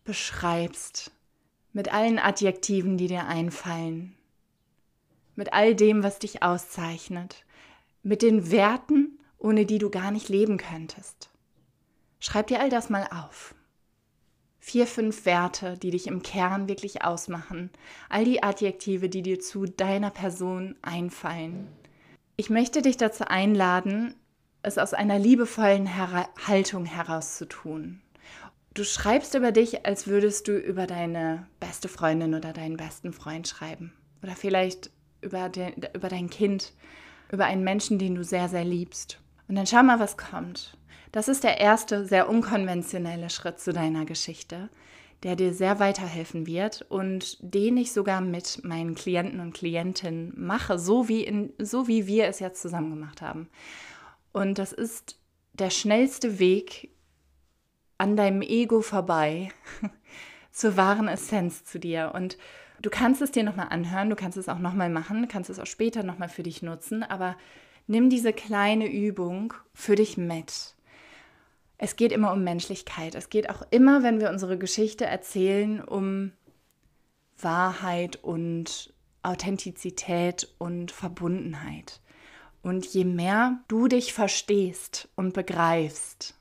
beschreibst 0.05 1.13
mit 1.73 1.93
allen 1.93 2.19
Adjektiven, 2.19 2.97
die 2.97 3.07
dir 3.07 3.26
einfallen, 3.26 4.14
mit 5.37 5.52
all 5.52 5.75
dem, 5.75 6.02
was 6.02 6.19
dich 6.19 6.43
auszeichnet, 6.43 7.45
mit 8.02 8.23
den 8.23 8.50
Werten, 8.50 9.19
ohne 9.38 9.67
die 9.67 9.79
du 9.79 9.91
gar 9.91 10.11
nicht 10.11 10.29
leben 10.29 10.59
könntest. 10.59 11.31
Schreib 12.21 12.47
dir 12.49 12.61
all 12.61 12.69
das 12.69 12.91
mal 12.91 13.09
auf. 13.11 13.55
Vier, 14.61 14.87
fünf 14.87 15.25
Werte, 15.25 15.76
die 15.76 15.91
dich 15.91 16.07
im 16.07 16.23
Kern 16.23 16.69
wirklich 16.69 17.02
ausmachen, 17.02 17.71
all 18.09 18.25
die 18.25 18.45
Adjektive, 18.45 19.09
die 19.09 19.23
dir 19.23 19.41
zu 19.41 19.67
deiner 19.67 20.11
Person 20.11 20.76
einfallen. 20.83 21.67
Ich 22.37 22.49
möchte 22.49 22.81
dich 22.81 22.97
dazu 22.97 23.26
einladen, 23.26 24.14
es 24.62 24.79
aus 24.79 24.95
einer 24.95 25.19
liebevollen 25.19 25.87
Her 25.87 26.29
Haltung 26.47 26.85
heraus 26.85 27.37
zu 27.38 27.49
tun. 27.49 28.00
Du 28.75 28.85
schreibst 28.85 29.35
über 29.35 29.52
dich, 29.52 29.85
als 29.85 30.07
würdest 30.07 30.49
du 30.49 30.57
über 30.57 30.87
deine 30.87 31.47
beste 31.61 31.88
Freundin 31.88 32.35
oder 32.35 32.55
deinen 32.55 32.79
besten 32.79 33.12
Freund 33.12 33.47
schreiben. 33.47 33.93
Oder 34.23 34.35
vielleicht 34.35 34.91
über, 35.21 35.50
de, 35.50 35.73
über 35.95 36.09
dein 36.09 36.31
Kind, 36.31 36.73
über 37.31 37.45
einen 37.45 37.64
Menschen, 37.64 37.99
den 37.99 38.14
du 38.14 38.25
sehr, 38.25 38.49
sehr 38.49 38.64
liebst. 38.64 39.19
Und 39.47 39.57
dann 39.57 39.67
schau 39.67 39.83
mal, 39.83 40.00
was 40.00 40.17
kommt. 40.17 40.79
Das 41.11 41.29
ist 41.29 41.45
der 41.45 41.61
erste, 41.61 42.07
sehr 42.07 42.31
unkonventionelle 42.31 43.29
Schritt 43.29 43.61
zu 43.61 43.75
deiner 43.75 44.07
Geschichte, 44.07 44.71
der 45.23 45.37
dir 45.37 45.52
sehr 45.52 45.79
weiterhelfen 45.79 46.47
wird 46.47 46.87
und 46.88 47.37
den 47.43 47.76
ich 47.76 47.93
sogar 47.93 48.23
mit 48.23 48.64
meinen 48.64 48.95
Klienten 48.95 49.41
und 49.41 49.52
Klientinnen 49.52 50.33
mache, 50.35 50.79
so 50.79 51.09
wie, 51.09 51.23
in, 51.23 51.52
so 51.59 51.88
wie 51.88 52.07
wir 52.07 52.26
es 52.26 52.41
jetzt 52.41 52.62
zusammen 52.62 52.91
gemacht 52.91 53.21
haben. 53.21 53.50
Und 54.33 54.59
das 54.59 54.73
ist 54.73 55.19
der 55.52 55.69
schnellste 55.69 56.38
Weg 56.38 56.92
an 58.02 58.16
deinem 58.16 58.42
Ego 58.42 58.80
vorbei 58.80 59.50
zur 60.50 60.76
wahren 60.76 61.06
Essenz 61.06 61.64
zu 61.64 61.78
dir. 61.78 62.11
Und 62.16 62.37
du 62.82 62.90
kannst 62.90 63.23
es 63.23 63.30
dir 63.30 63.44
nochmal 63.44 63.68
anhören, 63.71 64.11
du 64.11 64.16
kannst 64.16 64.37
es 64.37 64.49
auch 64.49 64.59
nochmal 64.59 64.90
machen, 64.90 65.28
kannst 65.28 65.50
es 65.50 65.61
auch 65.61 65.66
später 65.66 66.02
nochmal 66.02 66.28
für 66.28 66.42
dich 66.42 66.62
nutzen, 66.62 67.04
aber 67.04 67.37
nimm 67.87 68.11
diese 68.11 68.32
kleine 68.32 68.90
Übung 68.90 69.54
für 69.73 69.94
dich 69.94 70.16
mit. 70.16 70.75
Es 71.78 71.94
geht 71.94 72.11
immer 72.11 72.32
um 72.32 72.42
Menschlichkeit. 72.42 73.14
Es 73.14 73.30
geht 73.30 73.49
auch 73.49 73.62
immer, 73.71 74.02
wenn 74.02 74.18
wir 74.18 74.30
unsere 74.30 74.59
Geschichte 74.59 75.04
erzählen, 75.04 75.80
um 75.80 76.32
Wahrheit 77.38 78.16
und 78.16 78.92
Authentizität 79.23 80.52
und 80.59 80.90
Verbundenheit. 80.90 82.00
Und 82.62 82.85
je 82.87 83.04
mehr 83.04 83.61
du 83.68 83.87
dich 83.87 84.12
verstehst 84.12 85.09
und 85.14 85.35
begreifst, 85.35 86.35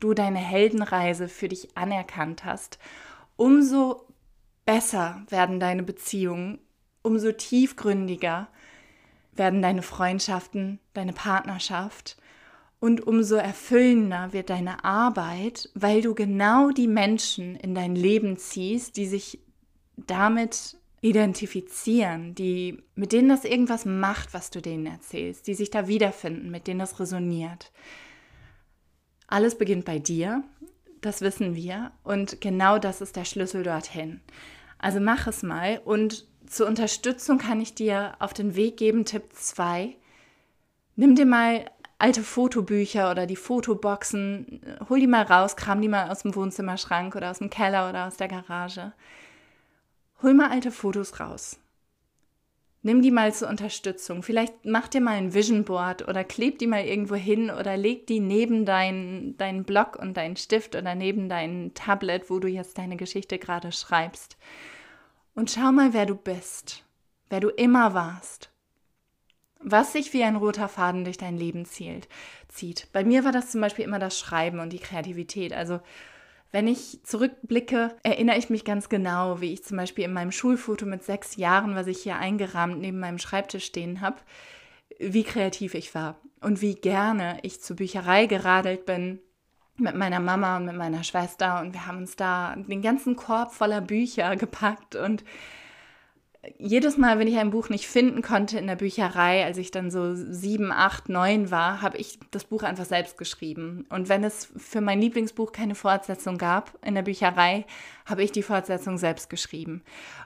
du 0.00 0.14
deine 0.14 0.38
Heldenreise 0.38 1.28
für 1.28 1.48
dich 1.48 1.76
anerkannt 1.76 2.44
hast, 2.44 2.78
umso 3.36 4.06
besser 4.66 5.22
werden 5.28 5.60
deine 5.60 5.82
Beziehungen, 5.82 6.58
umso 7.02 7.32
tiefgründiger 7.32 8.48
werden 9.32 9.62
deine 9.62 9.82
Freundschaften, 9.82 10.80
deine 10.92 11.12
Partnerschaft 11.12 12.16
und 12.80 13.06
umso 13.06 13.36
erfüllender 13.36 14.32
wird 14.32 14.50
deine 14.50 14.84
Arbeit, 14.84 15.70
weil 15.74 16.02
du 16.02 16.14
genau 16.14 16.70
die 16.70 16.88
Menschen 16.88 17.54
in 17.56 17.74
dein 17.74 17.94
Leben 17.94 18.38
ziehst, 18.38 18.96
die 18.96 19.06
sich 19.06 19.38
damit 19.96 20.76
identifizieren, 21.02 22.34
die 22.34 22.82
mit 22.94 23.12
denen 23.12 23.28
das 23.28 23.44
irgendwas 23.44 23.84
macht, 23.84 24.34
was 24.34 24.50
du 24.50 24.60
denen 24.60 24.86
erzählst, 24.86 25.46
die 25.46 25.54
sich 25.54 25.70
da 25.70 25.88
wiederfinden, 25.88 26.50
mit 26.50 26.66
denen 26.66 26.80
das 26.80 27.00
resoniert. 27.00 27.72
Alles 29.30 29.56
beginnt 29.56 29.84
bei 29.84 30.00
dir, 30.00 30.42
das 31.00 31.20
wissen 31.20 31.54
wir. 31.54 31.92
Und 32.02 32.40
genau 32.40 32.80
das 32.80 33.00
ist 33.00 33.14
der 33.14 33.24
Schlüssel 33.24 33.62
dorthin. 33.62 34.20
Also 34.78 34.98
mach 34.98 35.28
es 35.28 35.44
mal. 35.44 35.80
Und 35.84 36.26
zur 36.46 36.66
Unterstützung 36.66 37.38
kann 37.38 37.60
ich 37.60 37.74
dir 37.74 38.16
auf 38.18 38.34
den 38.34 38.56
Weg 38.56 38.76
geben, 38.76 39.04
Tipp 39.04 39.32
2. 39.32 39.94
Nimm 40.96 41.14
dir 41.14 41.26
mal 41.26 41.64
alte 41.98 42.24
Fotobücher 42.24 43.08
oder 43.12 43.26
die 43.26 43.36
Fotoboxen, 43.36 44.60
hol 44.88 44.98
die 44.98 45.06
mal 45.06 45.22
raus, 45.22 45.54
kram 45.54 45.80
die 45.80 45.88
mal 45.88 46.10
aus 46.10 46.22
dem 46.22 46.34
Wohnzimmerschrank 46.34 47.14
oder 47.14 47.30
aus 47.30 47.38
dem 47.38 47.50
Keller 47.50 47.88
oder 47.88 48.08
aus 48.08 48.16
der 48.16 48.26
Garage. 48.26 48.92
Hol 50.22 50.34
mal 50.34 50.50
alte 50.50 50.72
Fotos 50.72 51.20
raus. 51.20 51.59
Nimm 52.82 53.02
die 53.02 53.10
mal 53.10 53.34
zur 53.34 53.48
Unterstützung. 53.48 54.22
Vielleicht 54.22 54.64
mach 54.64 54.88
dir 54.88 55.02
mal 55.02 55.16
ein 55.16 55.34
Vision 55.34 55.64
Board 55.64 56.08
oder 56.08 56.24
kleb 56.24 56.58
die 56.58 56.66
mal 56.66 56.84
irgendwo 56.84 57.14
hin 57.14 57.50
oder 57.50 57.76
leg 57.76 58.06
die 58.06 58.20
neben 58.20 58.64
deinen 58.64 59.36
dein 59.36 59.64
Block 59.64 59.96
und 59.96 60.16
deinen 60.16 60.36
Stift 60.36 60.74
oder 60.74 60.94
neben 60.94 61.28
dein 61.28 61.72
Tablet, 61.74 62.30
wo 62.30 62.38
du 62.38 62.48
jetzt 62.48 62.78
deine 62.78 62.96
Geschichte 62.96 63.38
gerade 63.38 63.70
schreibst. 63.70 64.38
Und 65.34 65.50
schau 65.50 65.72
mal, 65.72 65.92
wer 65.92 66.06
du 66.06 66.14
bist, 66.14 66.84
wer 67.28 67.40
du 67.40 67.50
immer 67.50 67.92
warst. 67.92 68.50
Was 69.62 69.92
sich 69.92 70.14
wie 70.14 70.24
ein 70.24 70.36
roter 70.36 70.68
Faden 70.68 71.04
durch 71.04 71.18
dein 71.18 71.36
Leben 71.36 71.66
zielt, 71.66 72.08
zieht. 72.48 72.88
Bei 72.92 73.04
mir 73.04 73.24
war 73.24 73.32
das 73.32 73.50
zum 73.50 73.60
Beispiel 73.60 73.84
immer 73.84 73.98
das 73.98 74.18
Schreiben 74.18 74.58
und 74.58 74.72
die 74.72 74.78
Kreativität. 74.78 75.52
Also 75.52 75.80
wenn 76.52 76.66
ich 76.66 77.00
zurückblicke, 77.04 77.96
erinnere 78.02 78.36
ich 78.36 78.50
mich 78.50 78.64
ganz 78.64 78.88
genau, 78.88 79.40
wie 79.40 79.52
ich 79.52 79.64
zum 79.64 79.76
Beispiel 79.76 80.04
in 80.04 80.12
meinem 80.12 80.32
Schulfoto 80.32 80.84
mit 80.84 81.04
sechs 81.04 81.36
Jahren, 81.36 81.74
was 81.76 81.86
ich 81.86 82.02
hier 82.02 82.16
eingerahmt 82.16 82.80
neben 82.80 82.98
meinem 82.98 83.18
Schreibtisch 83.18 83.64
stehen 83.64 84.00
habe, 84.00 84.16
wie 84.98 85.22
kreativ 85.22 85.74
ich 85.74 85.94
war 85.94 86.16
und 86.40 86.60
wie 86.60 86.74
gerne 86.74 87.38
ich 87.42 87.60
zur 87.60 87.76
Bücherei 87.76 88.26
geradelt 88.26 88.84
bin 88.84 89.20
mit 89.76 89.94
meiner 89.94 90.20
Mama 90.20 90.56
und 90.56 90.66
mit 90.66 90.76
meiner 90.76 91.04
Schwester. 91.04 91.60
Und 91.60 91.72
wir 91.72 91.86
haben 91.86 91.98
uns 91.98 92.16
da 92.16 92.54
den 92.56 92.82
ganzen 92.82 93.16
Korb 93.16 93.52
voller 93.52 93.80
Bücher 93.80 94.36
gepackt 94.36 94.96
und 94.96 95.24
jedes 96.56 96.96
Mal, 96.96 97.18
wenn 97.18 97.28
ich 97.28 97.36
ein 97.36 97.50
Buch 97.50 97.68
nicht 97.68 97.86
finden 97.86 98.22
konnte 98.22 98.58
in 98.58 98.66
der 98.66 98.76
Bücherei, 98.76 99.44
als 99.44 99.58
ich 99.58 99.70
dann 99.70 99.90
so 99.90 100.14
sieben, 100.14 100.72
acht, 100.72 101.10
neun 101.10 101.50
war, 101.50 101.82
habe 101.82 101.98
ich 101.98 102.18
das 102.30 102.44
Buch 102.44 102.62
einfach 102.62 102.86
selbst 102.86 103.18
geschrieben. 103.18 103.84
Und 103.90 104.08
wenn 104.08 104.24
es 104.24 104.50
für 104.56 104.80
mein 104.80 105.02
Lieblingsbuch 105.02 105.52
keine 105.52 105.74
Fortsetzung 105.74 106.38
gab 106.38 106.78
in 106.82 106.94
der 106.94 107.02
Bücherei, 107.02 107.66
habe 108.06 108.22
ich 108.22 108.32
die 108.32 108.42
Fortsetzung 108.42 108.96
selbst 108.96 109.28
geschrieben. 109.28 109.82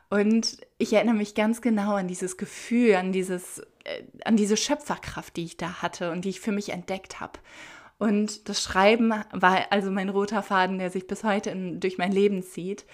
Und 0.09 0.59
ich 0.78 0.92
erinnere 0.92 1.16
mich 1.16 1.35
ganz 1.35 1.61
genau 1.61 1.94
an 1.94 2.06
dieses 2.06 2.37
Gefühl, 2.37 2.94
an 2.94 3.11
dieses, 3.11 3.59
äh, 3.83 4.04
an 4.25 4.37
diese 4.37 4.56
Schöpferkraft, 4.56 5.37
die 5.37 5.44
ich 5.44 5.56
da 5.56 5.83
hatte 5.83 6.12
und 6.12 6.25
die 6.25 6.30
ich 6.30 6.40
für 6.40 6.52
mich 6.52 6.71
entdeckt 6.71 7.18
habe. 7.18 7.40
Und 7.99 8.49
das 8.49 8.62
Schreiben 8.62 9.12
war 9.33 9.66
also 9.71 9.90
mein 9.90 10.09
roter 10.09 10.42
Faden, 10.42 10.78
der 10.78 10.90
sich 10.90 11.09
bis 11.09 11.25
heute 11.25 11.50
in, 11.50 11.80
durch 11.80 11.99
mein 11.99 12.12
Leben 12.12 12.42
zieht. 12.42 12.85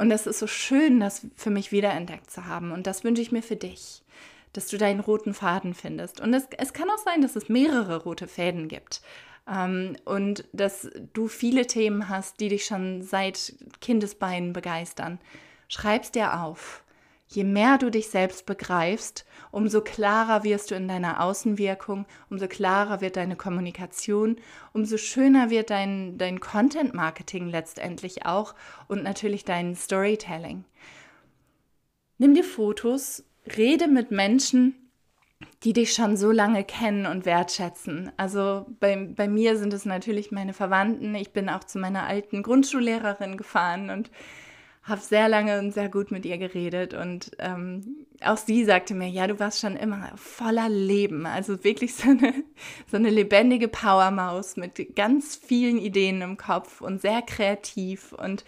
Und 0.00 0.10
es 0.10 0.26
ist 0.26 0.38
so 0.38 0.46
schön, 0.46 0.98
das 0.98 1.26
für 1.36 1.50
mich 1.50 1.72
wiederentdeckt 1.72 2.30
zu 2.30 2.46
haben. 2.46 2.72
Und 2.72 2.86
das 2.86 3.04
wünsche 3.04 3.20
ich 3.20 3.32
mir 3.32 3.42
für 3.42 3.56
dich, 3.56 4.02
dass 4.54 4.66
du 4.68 4.78
deinen 4.78 5.00
roten 5.00 5.34
Faden 5.34 5.74
findest. 5.74 6.22
Und 6.22 6.32
es, 6.32 6.44
es 6.56 6.72
kann 6.72 6.88
auch 6.88 6.96
sein, 6.96 7.20
dass 7.20 7.36
es 7.36 7.50
mehrere 7.50 8.02
rote 8.04 8.26
Fäden 8.26 8.68
gibt. 8.68 9.02
Ähm, 9.46 9.98
und 10.06 10.46
dass 10.54 10.88
du 11.12 11.28
viele 11.28 11.66
Themen 11.66 12.08
hast, 12.08 12.40
die 12.40 12.48
dich 12.48 12.64
schon 12.64 13.02
seit 13.02 13.52
Kindesbeinen 13.82 14.54
begeistern. 14.54 15.18
Schreib's 15.68 16.10
dir 16.10 16.40
auf. 16.40 16.82
Je 17.32 17.44
mehr 17.44 17.78
du 17.78 17.90
dich 17.90 18.08
selbst 18.08 18.44
begreifst, 18.44 19.24
umso 19.52 19.82
klarer 19.82 20.42
wirst 20.42 20.72
du 20.72 20.74
in 20.74 20.88
deiner 20.88 21.22
Außenwirkung, 21.22 22.06
umso 22.28 22.48
klarer 22.48 23.00
wird 23.00 23.16
deine 23.16 23.36
Kommunikation, 23.36 24.36
umso 24.72 24.96
schöner 24.96 25.48
wird 25.48 25.70
dein, 25.70 26.18
dein 26.18 26.40
Content-Marketing 26.40 27.48
letztendlich 27.48 28.26
auch 28.26 28.56
und 28.88 29.04
natürlich 29.04 29.44
dein 29.44 29.76
Storytelling. 29.76 30.64
Nimm 32.18 32.34
dir 32.34 32.42
Fotos, 32.42 33.22
rede 33.56 33.86
mit 33.86 34.10
Menschen, 34.10 34.74
die 35.62 35.72
dich 35.72 35.92
schon 35.94 36.16
so 36.16 36.32
lange 36.32 36.64
kennen 36.64 37.06
und 37.06 37.26
wertschätzen. 37.26 38.10
Also 38.16 38.66
bei, 38.80 38.96
bei 38.96 39.28
mir 39.28 39.56
sind 39.56 39.72
es 39.72 39.84
natürlich 39.84 40.32
meine 40.32 40.52
Verwandten. 40.52 41.14
Ich 41.14 41.32
bin 41.32 41.48
auch 41.48 41.62
zu 41.62 41.78
meiner 41.78 42.08
alten 42.08 42.42
Grundschullehrerin 42.42 43.36
gefahren 43.36 43.88
und 43.88 44.10
habe 44.82 45.00
sehr 45.00 45.28
lange 45.28 45.58
und 45.58 45.72
sehr 45.72 45.88
gut 45.88 46.10
mit 46.10 46.24
ihr 46.24 46.38
geredet 46.38 46.94
und 46.94 47.32
ähm, 47.38 48.06
auch 48.22 48.38
sie 48.38 48.64
sagte 48.64 48.94
mir, 48.94 49.08
ja, 49.08 49.26
du 49.26 49.38
warst 49.38 49.60
schon 49.60 49.76
immer 49.76 50.10
voller 50.16 50.68
Leben, 50.68 51.26
also 51.26 51.62
wirklich 51.64 51.94
so 51.94 52.10
eine, 52.10 52.32
so 52.90 52.96
eine 52.96 53.10
lebendige 53.10 53.68
Powermaus 53.68 54.56
mit 54.56 54.96
ganz 54.96 55.36
vielen 55.36 55.78
Ideen 55.78 56.22
im 56.22 56.36
Kopf 56.36 56.80
und 56.80 57.00
sehr 57.00 57.22
kreativ 57.22 58.12
und 58.12 58.44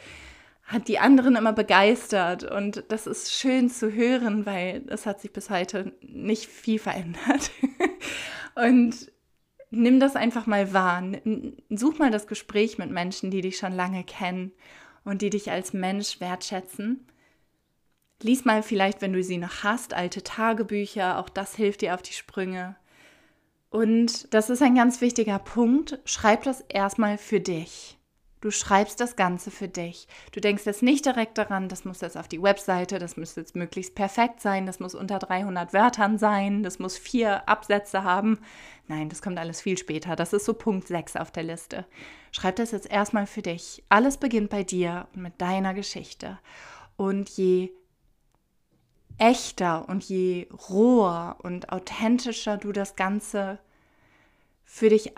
hat 0.64 0.88
die 0.88 0.98
anderen 0.98 1.36
immer 1.36 1.52
begeistert 1.52 2.44
und 2.50 2.84
das 2.88 3.06
ist 3.06 3.32
schön 3.32 3.68
zu 3.68 3.92
hören, 3.92 4.46
weil 4.46 4.84
es 4.88 5.04
hat 5.04 5.20
sich 5.20 5.32
bis 5.32 5.50
heute 5.50 5.92
nicht 6.00 6.46
viel 6.46 6.78
verändert. 6.78 7.50
und 8.54 9.12
nimm 9.70 10.00
das 10.00 10.16
einfach 10.16 10.46
mal 10.46 10.72
wahr, 10.72 11.02
such 11.68 11.98
mal 11.98 12.10
das 12.10 12.26
Gespräch 12.26 12.78
mit 12.78 12.90
Menschen, 12.90 13.30
die 13.30 13.42
dich 13.42 13.58
schon 13.58 13.72
lange 13.72 14.04
kennen 14.04 14.52
und 15.04 15.23
die 15.23 15.30
dich 15.30 15.50
als 15.50 15.73
Mensch 15.73 16.21
wertschätzen. 16.21 17.06
Lies 18.23 18.44
mal 18.44 18.62
vielleicht, 18.62 19.02
wenn 19.02 19.12
du 19.12 19.23
sie 19.23 19.38
noch 19.38 19.64
hast, 19.64 19.94
alte 19.94 20.23
Tagebücher, 20.23 21.18
auch 21.18 21.28
das 21.28 21.56
hilft 21.56 21.80
dir 21.80 21.94
auf 21.94 22.02
die 22.02 22.12
Sprünge. 22.12 22.76
Und 23.71 24.32
das 24.35 24.50
ist 24.50 24.62
ein 24.62 24.75
ganz 24.75 25.00
wichtiger 25.00 25.38
Punkt. 25.38 25.99
Schreib 26.04 26.44
das 26.44 26.61
erstmal 26.68 27.18
für 27.18 27.40
dich. 27.40 27.97
Du 28.42 28.50
schreibst 28.50 28.99
das 28.99 29.14
Ganze 29.14 29.52
für 29.52 29.68
dich. 29.68 30.08
Du 30.32 30.40
denkst 30.40 30.66
jetzt 30.66 30.82
nicht 30.82 31.06
direkt 31.06 31.38
daran, 31.38 31.68
das 31.68 31.84
muss 31.84 32.00
jetzt 32.00 32.18
auf 32.18 32.26
die 32.26 32.42
Webseite, 32.42 32.99
das 32.99 33.16
muss 33.16 33.37
jetzt 33.37 33.54
möglichst 33.54 33.94
perfekt 33.94 34.40
sein, 34.40 34.66
das 34.66 34.80
muss 34.80 34.96
unter 34.96 35.20
300 35.20 35.72
Wörtern 35.72 36.18
sein, 36.18 36.64
das 36.64 36.80
muss 36.80 36.99
vier 36.99 37.49
Absätze 37.49 38.02
haben. 38.02 38.40
Nein, 38.88 39.08
das 39.08 39.22
kommt 39.22 39.38
alles 39.38 39.61
viel 39.61 39.78
später. 39.78 40.16
Das 40.16 40.32
ist 40.32 40.44
so 40.44 40.54
Punkt 40.54 40.88
6 40.88 41.14
auf 41.14 41.30
der 41.30 41.44
Liste. 41.44 41.87
Schreib 42.32 42.57
das 42.57 42.72
jetzt 42.72 42.90
erstmal 42.90 43.28
für 43.28 43.42
dich. 43.42 43.85
Alles 43.88 44.16
beginnt 44.16 44.50
bei 44.50 44.64
dir 44.64 45.07
und 45.14 45.22
mit 45.22 45.40
deiner 45.40 45.72
Geschichte. 45.72 46.40
Und 46.96 47.31
je 47.31 47.70
echter 49.18 49.88
und 49.88 50.02
je 50.02 50.48
roher 50.68 51.37
und 51.42 51.70
authentischer 51.70 52.57
du 52.57 52.72
das 52.72 52.96
Ganze 52.96 53.61
für 54.64 54.88
dich 54.88 55.12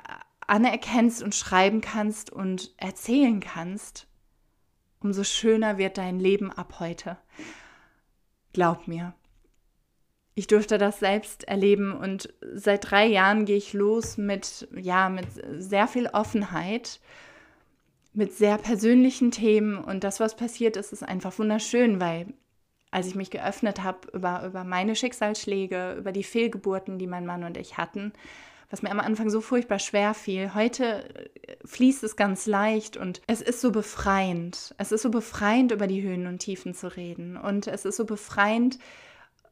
anerkennst 0.46 1.22
und 1.22 1.34
schreiben 1.34 1.80
kannst 1.80 2.30
und 2.30 2.74
erzählen 2.76 3.40
kannst, 3.40 4.06
umso 5.00 5.24
schöner 5.24 5.78
wird 5.78 5.98
dein 5.98 6.18
Leben 6.18 6.50
ab 6.50 6.76
heute. 6.80 7.18
Glaub 8.52 8.88
mir. 8.88 9.14
Ich 10.34 10.46
durfte 10.46 10.78
das 10.78 10.98
selbst 10.98 11.44
erleben 11.44 11.92
und 11.92 12.32
seit 12.54 12.90
drei 12.90 13.06
Jahren 13.06 13.44
gehe 13.44 13.56
ich 13.56 13.72
los 13.72 14.16
mit, 14.16 14.68
ja, 14.74 15.08
mit 15.08 15.26
sehr 15.58 15.86
viel 15.86 16.08
Offenheit, 16.08 17.00
mit 18.12 18.32
sehr 18.32 18.58
persönlichen 18.58 19.30
Themen 19.30 19.78
und 19.78 20.02
das, 20.02 20.18
was 20.20 20.36
passiert 20.36 20.76
ist, 20.76 20.92
ist 20.92 21.02
einfach 21.02 21.38
wunderschön, 21.38 22.00
weil 22.00 22.34
als 22.90 23.08
ich 23.08 23.16
mich 23.16 23.30
geöffnet 23.30 23.82
habe 23.82 24.08
über, 24.12 24.44
über 24.46 24.62
meine 24.62 24.94
Schicksalsschläge, 24.94 25.96
über 25.98 26.12
die 26.12 26.22
Fehlgeburten, 26.22 26.98
die 26.98 27.08
mein 27.08 27.26
Mann 27.26 27.42
und 27.42 27.56
ich 27.56 27.76
hatten, 27.76 28.12
was 28.70 28.82
mir 28.82 28.90
am 28.90 29.00
Anfang 29.00 29.30
so 29.30 29.40
furchtbar 29.40 29.78
schwer 29.78 30.14
fiel. 30.14 30.54
Heute 30.54 31.04
äh, 31.14 31.56
fließt 31.64 32.04
es 32.04 32.16
ganz 32.16 32.46
leicht 32.46 32.96
und 32.96 33.22
es 33.26 33.40
ist 33.40 33.60
so 33.60 33.70
befreiend. 33.70 34.74
Es 34.78 34.92
ist 34.92 35.02
so 35.02 35.10
befreiend, 35.10 35.72
über 35.72 35.86
die 35.86 36.02
Höhen 36.02 36.26
und 36.26 36.38
Tiefen 36.38 36.74
zu 36.74 36.94
reden. 36.96 37.36
Und 37.36 37.66
es 37.66 37.84
ist 37.84 37.96
so 37.96 38.04
befreiend 38.04 38.78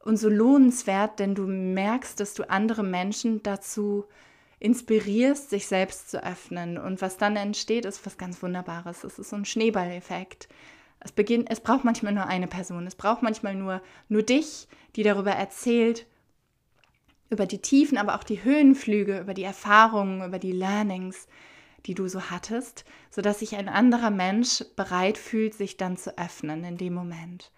und 0.04 0.16
so 0.16 0.28
lohnenswert, 0.28 1.18
denn 1.18 1.34
du 1.34 1.46
merkst, 1.46 2.18
dass 2.18 2.34
du 2.34 2.48
andere 2.48 2.82
Menschen 2.82 3.42
dazu 3.42 4.04
inspirierst, 4.58 5.50
sich 5.50 5.66
selbst 5.66 6.10
zu 6.10 6.24
öffnen. 6.24 6.78
Und 6.78 7.02
was 7.02 7.16
dann 7.16 7.36
entsteht, 7.36 7.84
ist 7.84 8.04
was 8.06 8.16
ganz 8.16 8.42
Wunderbares. 8.42 9.04
Es 9.04 9.18
ist 9.18 9.30
so 9.30 9.36
ein 9.36 9.44
Schneeballeffekt. 9.44 10.48
Es, 11.00 11.10
beginnt, 11.10 11.50
es 11.50 11.60
braucht 11.60 11.84
manchmal 11.84 12.12
nur 12.12 12.26
eine 12.26 12.46
Person. 12.46 12.86
Es 12.86 12.94
braucht 12.94 13.22
manchmal 13.22 13.56
nur, 13.56 13.82
nur 14.08 14.22
dich, 14.22 14.68
die 14.94 15.02
darüber 15.02 15.32
erzählt, 15.32 16.06
über 17.32 17.46
die 17.46 17.62
Tiefen, 17.62 17.96
aber 17.96 18.14
auch 18.14 18.24
die 18.24 18.44
Höhenflüge, 18.44 19.18
über 19.20 19.32
die 19.32 19.42
Erfahrungen, 19.42 20.22
über 20.22 20.38
die 20.38 20.52
Learnings, 20.52 21.26
die 21.86 21.94
du 21.94 22.06
so 22.06 22.30
hattest, 22.30 22.84
sodass 23.10 23.38
sich 23.38 23.56
ein 23.56 23.70
anderer 23.70 24.10
Mensch 24.10 24.62
bereit 24.76 25.16
fühlt, 25.16 25.54
sich 25.54 25.78
dann 25.78 25.96
zu 25.96 26.16
öffnen 26.18 26.62
in 26.62 26.76
dem 26.76 26.92
Moment. 26.92 27.50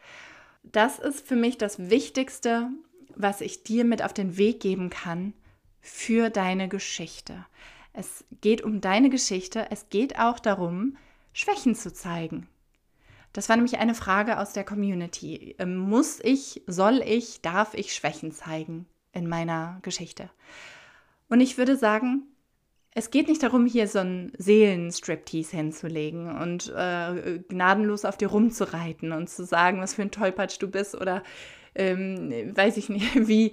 Das 0.62 1.00
ist 1.00 1.26
für 1.26 1.34
mich 1.34 1.58
das 1.58 1.90
Wichtigste, 1.90 2.70
was 3.16 3.40
ich 3.40 3.64
dir 3.64 3.84
mit 3.84 4.02
auf 4.02 4.12
den 4.12 4.36
Weg 4.36 4.60
geben 4.60 4.90
kann 4.90 5.34
für 5.80 6.30
deine 6.30 6.68
Geschichte. 6.68 7.44
Es 7.92 8.24
geht 8.40 8.62
um 8.62 8.80
deine 8.80 9.10
Geschichte, 9.10 9.66
es 9.70 9.88
geht 9.88 10.18
auch 10.20 10.38
darum, 10.38 10.96
Schwächen 11.32 11.74
zu 11.74 11.92
zeigen. 11.92 12.48
Das 13.32 13.48
war 13.48 13.56
nämlich 13.56 13.78
eine 13.78 13.96
Frage 13.96 14.38
aus 14.38 14.52
der 14.52 14.62
Community. 14.64 15.56
Muss 15.66 16.20
ich, 16.22 16.62
soll 16.68 17.02
ich, 17.04 17.40
darf 17.40 17.74
ich 17.74 17.92
Schwächen 17.92 18.30
zeigen? 18.30 18.86
In 19.14 19.28
meiner 19.28 19.78
Geschichte. 19.82 20.30
Und 21.28 21.40
ich 21.40 21.56
würde 21.58 21.76
sagen, 21.76 22.22
es 22.94 23.10
geht 23.10 23.28
nicht 23.28 23.42
darum, 23.42 23.66
hier 23.66 23.88
so 23.88 23.98
einen 23.98 24.32
Seelenstriptease 24.38 25.56
hinzulegen 25.56 26.36
und 26.36 26.72
äh, 26.76 27.40
gnadenlos 27.48 28.04
auf 28.04 28.16
dir 28.16 28.28
rumzureiten 28.28 29.12
und 29.12 29.28
zu 29.28 29.44
sagen, 29.44 29.80
was 29.80 29.94
für 29.94 30.02
ein 30.02 30.12
Tollpatsch 30.12 30.58
du 30.60 30.68
bist 30.68 30.94
oder 30.94 31.22
ähm, 31.74 32.56
weiß 32.56 32.76
ich 32.76 32.88
nicht, 32.88 33.14
wie, 33.28 33.52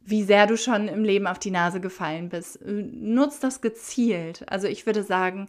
wie 0.00 0.24
sehr 0.24 0.46
du 0.46 0.56
schon 0.56 0.88
im 0.88 1.04
Leben 1.04 1.28
auf 1.28 1.38
die 1.38 1.52
Nase 1.52 1.80
gefallen 1.80 2.30
bist. 2.30 2.58
Nutz 2.64 3.38
das 3.38 3.60
gezielt. 3.60 4.44
Also 4.50 4.66
ich 4.66 4.86
würde 4.86 5.04
sagen, 5.04 5.46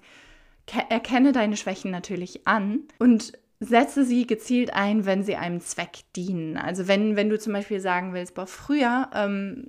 erkenne 0.89 1.31
deine 1.31 1.57
Schwächen 1.57 1.89
natürlich 1.89 2.45
an 2.45 2.81
und 2.99 3.33
setze 3.59 4.05
sie 4.05 4.25
gezielt 4.25 4.73
ein, 4.73 5.05
wenn 5.05 5.23
sie 5.23 5.35
einem 5.35 5.59
Zweck 5.59 5.99
dienen. 6.15 6.57
Also 6.57 6.87
wenn, 6.87 7.15
wenn 7.15 7.29
du 7.29 7.37
zum 7.37 7.53
Beispiel 7.53 7.81
sagen 7.81 8.13
willst, 8.13 8.35
boah, 8.35 8.47
früher, 8.47 9.09
ähm, 9.13 9.67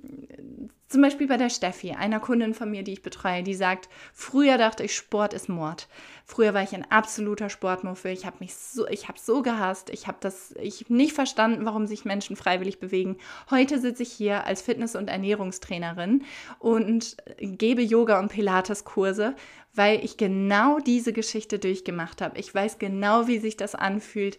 zum 0.87 1.01
Beispiel 1.01 1.27
bei 1.27 1.37
der 1.37 1.49
Steffi, 1.49 1.91
einer 1.91 2.19
Kundin 2.19 2.53
von 2.53 2.69
mir, 2.69 2.83
die 2.83 2.93
ich 2.93 3.01
betreue, 3.01 3.43
die 3.43 3.53
sagt, 3.53 3.87
früher 4.13 4.57
dachte 4.57 4.83
ich, 4.83 4.93
Sport 4.95 5.33
ist 5.33 5.47
Mord. 5.47 5.87
Früher 6.25 6.53
war 6.53 6.63
ich 6.63 6.73
ein 6.73 6.89
absoluter 6.89 7.49
Sportmuffel. 7.49 8.11
Ich 8.11 8.25
habe 8.25 8.37
mich 8.39 8.55
so, 8.55 8.87
ich 8.87 9.07
habe 9.07 9.19
so 9.19 9.41
gehasst. 9.41 9.89
Ich 9.89 10.07
habe 10.07 10.17
das, 10.19 10.53
ich 10.61 10.89
nicht 10.89 11.13
verstanden, 11.13 11.65
warum 11.65 11.87
sich 11.87 12.03
Menschen 12.03 12.35
freiwillig 12.35 12.79
bewegen. 12.79 13.17
Heute 13.49 13.79
sitze 13.79 14.03
ich 14.03 14.11
hier 14.11 14.45
als 14.45 14.61
Fitness- 14.61 14.97
und 14.97 15.09
Ernährungstrainerin 15.09 16.23
und 16.59 17.17
gebe 17.39 17.81
Yoga- 17.81 18.19
und 18.19 18.31
Pilates-Kurse, 18.31 19.35
weil 19.73 20.03
ich 20.03 20.17
genau 20.17 20.79
diese 20.79 21.13
Geschichte 21.13 21.59
durchgemacht 21.59 22.21
habe. 22.21 22.39
Ich 22.39 22.53
weiß 22.53 22.79
genau, 22.79 23.27
wie 23.27 23.39
sich 23.39 23.57
das 23.57 23.75
anfühlt, 23.75 24.37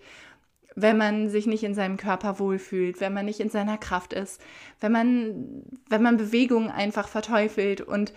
wenn 0.74 0.96
man 0.96 1.28
sich 1.28 1.46
nicht 1.46 1.64
in 1.64 1.74
seinem 1.74 1.96
Körper 1.96 2.38
wohlfühlt, 2.38 3.00
wenn 3.00 3.12
man 3.12 3.26
nicht 3.26 3.40
in 3.40 3.50
seiner 3.50 3.78
Kraft 3.78 4.12
ist, 4.12 4.40
wenn 4.80 4.92
man, 4.92 5.62
wenn 5.88 6.02
man 6.02 6.16
Bewegungen 6.16 6.70
einfach 6.70 7.08
verteufelt 7.08 7.80
und 7.80 8.12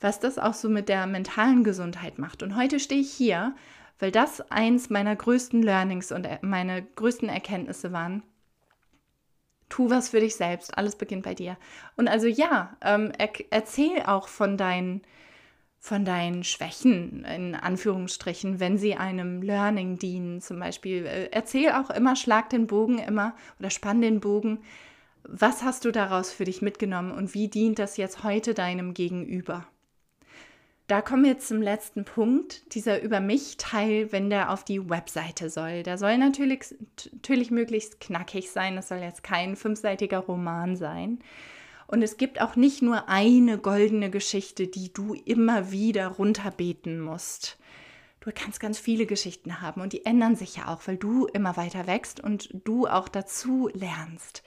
was 0.00 0.20
das 0.20 0.38
auch 0.38 0.54
so 0.54 0.68
mit 0.68 0.88
der 0.88 1.06
mentalen 1.06 1.64
Gesundheit 1.64 2.18
macht. 2.18 2.42
Und 2.42 2.56
heute 2.56 2.80
stehe 2.80 3.00
ich 3.00 3.12
hier, 3.12 3.54
weil 3.98 4.12
das 4.12 4.40
eins 4.50 4.90
meiner 4.90 5.16
größten 5.16 5.62
Learnings 5.62 6.12
und 6.12 6.28
meine 6.42 6.82
größten 6.82 7.28
Erkenntnisse 7.28 7.92
waren. 7.92 8.22
Tu 9.68 9.90
was 9.90 10.08
für 10.08 10.20
dich 10.20 10.36
selbst. 10.36 10.78
Alles 10.78 10.96
beginnt 10.96 11.24
bei 11.24 11.34
dir. 11.34 11.58
Und 11.96 12.08
also 12.08 12.26
ja, 12.26 12.76
ähm, 12.80 13.12
er, 13.18 13.30
erzähl 13.50 14.02
auch 14.06 14.28
von 14.28 14.56
deinen, 14.56 15.02
von 15.78 16.04
deinen 16.04 16.44
Schwächen, 16.44 17.24
in 17.24 17.54
Anführungsstrichen, 17.54 18.60
wenn 18.60 18.78
sie 18.78 18.96
einem 18.96 19.42
Learning 19.42 19.98
dienen. 19.98 20.40
Zum 20.40 20.58
Beispiel, 20.58 21.06
äh, 21.06 21.28
erzähl 21.30 21.70
auch 21.72 21.90
immer, 21.90 22.16
schlag 22.16 22.50
den 22.50 22.66
Bogen 22.66 22.98
immer 22.98 23.34
oder 23.58 23.70
spann 23.70 24.00
den 24.00 24.20
Bogen. 24.20 24.60
Was 25.22 25.62
hast 25.62 25.84
du 25.84 25.90
daraus 25.90 26.32
für 26.32 26.44
dich 26.44 26.62
mitgenommen 26.62 27.12
und 27.12 27.34
wie 27.34 27.48
dient 27.48 27.78
das 27.78 27.96
jetzt 27.96 28.24
heute 28.24 28.54
deinem 28.54 28.94
Gegenüber? 28.94 29.66
Da 30.88 31.02
kommen 31.02 31.24
wir 31.24 31.38
zum 31.38 31.60
letzten 31.60 32.06
Punkt, 32.06 32.74
dieser 32.74 33.02
Über 33.02 33.20
mich-Teil, 33.20 34.10
wenn 34.10 34.30
der 34.30 34.50
auf 34.50 34.64
die 34.64 34.88
Webseite 34.88 35.50
soll. 35.50 35.82
Der 35.82 35.98
soll 35.98 36.16
natürlich, 36.16 36.74
natürlich 37.12 37.50
möglichst 37.50 38.00
knackig 38.00 38.50
sein, 38.50 38.74
das 38.76 38.88
soll 38.88 38.98
jetzt 38.98 39.22
kein 39.22 39.54
fünfseitiger 39.54 40.20
Roman 40.20 40.76
sein. 40.76 41.18
Und 41.88 42.02
es 42.02 42.18
gibt 42.18 42.40
auch 42.40 42.54
nicht 42.54 42.82
nur 42.82 43.08
eine 43.08 43.56
goldene 43.56 44.10
Geschichte, 44.10 44.66
die 44.66 44.92
du 44.92 45.14
immer 45.14 45.72
wieder 45.72 46.06
runterbeten 46.06 47.00
musst. 47.00 47.58
Du 48.20 48.30
kannst 48.34 48.60
ganz 48.60 48.78
viele 48.78 49.06
Geschichten 49.06 49.62
haben 49.62 49.80
und 49.80 49.94
die 49.94 50.04
ändern 50.04 50.36
sich 50.36 50.56
ja 50.56 50.68
auch, 50.68 50.82
weil 50.86 50.98
du 50.98 51.26
immer 51.26 51.56
weiter 51.56 51.86
wächst 51.86 52.20
und 52.22 52.50
du 52.64 52.86
auch 52.86 53.08
dazu 53.08 53.70
lernst. 53.72 54.42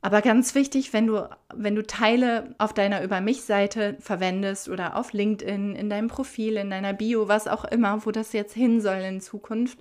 Aber 0.00 0.20
ganz 0.20 0.56
wichtig, 0.56 0.92
wenn 0.92 1.06
du, 1.06 1.28
wenn 1.54 1.76
du 1.76 1.86
Teile 1.86 2.52
auf 2.58 2.74
deiner 2.74 3.04
Über 3.04 3.20
mich-Seite 3.20 3.96
verwendest 4.00 4.68
oder 4.68 4.96
auf 4.96 5.12
LinkedIn, 5.12 5.76
in 5.76 5.88
deinem 5.88 6.08
Profil, 6.08 6.56
in 6.56 6.70
deiner 6.70 6.94
Bio, 6.94 7.28
was 7.28 7.46
auch 7.46 7.64
immer, 7.64 8.04
wo 8.04 8.10
das 8.10 8.32
jetzt 8.32 8.54
hin 8.54 8.80
soll 8.80 8.98
in 8.98 9.20
Zukunft, 9.20 9.78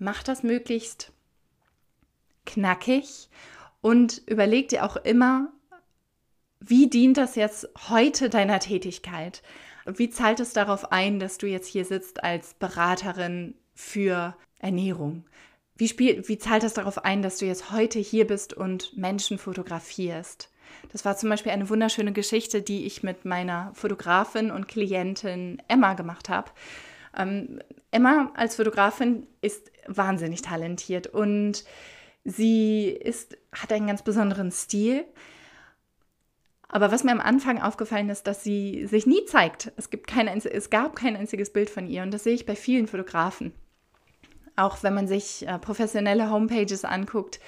mach 0.00 0.24
das 0.24 0.42
möglichst 0.42 1.12
knackig 2.44 3.28
und 3.80 4.22
überleg 4.26 4.68
dir 4.68 4.84
auch 4.84 4.96
immer, 4.96 5.52
wie 6.60 6.88
dient 6.88 7.16
das 7.16 7.36
jetzt 7.36 7.68
heute 7.88 8.28
deiner 8.28 8.60
Tätigkeit? 8.60 9.42
Wie 9.86 10.10
zahlt 10.10 10.40
es 10.40 10.52
darauf 10.52 10.92
ein, 10.92 11.18
dass 11.18 11.38
du 11.38 11.46
jetzt 11.46 11.66
hier 11.66 11.84
sitzt 11.84 12.22
als 12.22 12.54
Beraterin 12.54 13.54
für 13.74 14.36
Ernährung? 14.58 15.24
Wie, 15.76 15.88
spiel, 15.88 16.22
wie 16.28 16.36
zahlt 16.36 16.62
das 16.62 16.74
darauf 16.74 17.04
ein, 17.04 17.22
dass 17.22 17.38
du 17.38 17.46
jetzt 17.46 17.72
heute 17.72 17.98
hier 17.98 18.26
bist 18.26 18.52
und 18.52 18.96
Menschen 18.96 19.38
fotografierst? 19.38 20.50
Das 20.92 21.04
war 21.04 21.16
zum 21.16 21.30
Beispiel 21.30 21.52
eine 21.52 21.68
wunderschöne 21.68 22.12
Geschichte, 22.12 22.60
die 22.60 22.84
ich 22.84 23.02
mit 23.02 23.24
meiner 23.24 23.72
Fotografin 23.74 24.50
und 24.50 24.68
Klientin 24.68 25.62
Emma 25.68 25.94
gemacht 25.94 26.28
habe. 26.28 26.50
Ähm, 27.16 27.60
Emma 27.90 28.30
als 28.34 28.56
Fotografin 28.56 29.26
ist 29.40 29.72
wahnsinnig 29.86 30.42
talentiert 30.42 31.06
und 31.08 31.64
sie 32.24 32.88
ist, 32.88 33.38
hat 33.52 33.72
einen 33.72 33.86
ganz 33.86 34.02
besonderen 34.02 34.52
Stil. 34.52 35.06
Aber 36.70 36.92
was 36.92 37.04
mir 37.04 37.12
am 37.12 37.20
Anfang 37.20 37.60
aufgefallen 37.60 38.08
ist, 38.10 38.26
dass 38.26 38.44
sie 38.44 38.86
sich 38.86 39.06
nie 39.06 39.24
zeigt. 39.26 39.72
Es, 39.76 39.90
gibt 39.90 40.06
kein, 40.06 40.28
es 40.28 40.70
gab 40.70 40.96
kein 40.96 41.16
einziges 41.16 41.52
Bild 41.52 41.68
von 41.68 41.86
ihr 41.86 42.02
und 42.02 42.12
das 42.12 42.24
sehe 42.24 42.34
ich 42.34 42.46
bei 42.46 42.56
vielen 42.56 42.86
Fotografen 42.86 43.52
auch 44.60 44.82
wenn 44.82 44.94
man 44.94 45.08
sich 45.08 45.46
äh, 45.46 45.58
professionelle 45.58 46.30
Homepages 46.30 46.84
anguckt, 46.84 47.40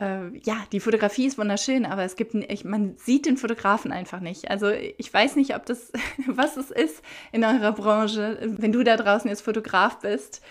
äh, 0.00 0.36
ja, 0.38 0.56
die 0.72 0.80
Fotografie 0.80 1.26
ist 1.26 1.38
wunderschön, 1.38 1.86
aber 1.86 2.04
es 2.04 2.16
gibt, 2.16 2.34
ich, 2.34 2.64
man 2.64 2.96
sieht 2.98 3.26
den 3.26 3.36
Fotografen 3.36 3.90
einfach 3.90 4.20
nicht. 4.20 4.50
Also 4.50 4.68
ich 4.70 5.12
weiß 5.12 5.36
nicht, 5.36 5.56
ob 5.56 5.66
das, 5.66 5.92
was 6.26 6.56
es 6.56 6.70
ist 6.70 7.02
in 7.32 7.44
eurer 7.44 7.72
Branche, 7.72 8.38
wenn 8.42 8.72
du 8.72 8.82
da 8.84 8.96
draußen 8.96 9.28
jetzt 9.28 9.42
Fotograf 9.42 10.00
bist 10.00 10.42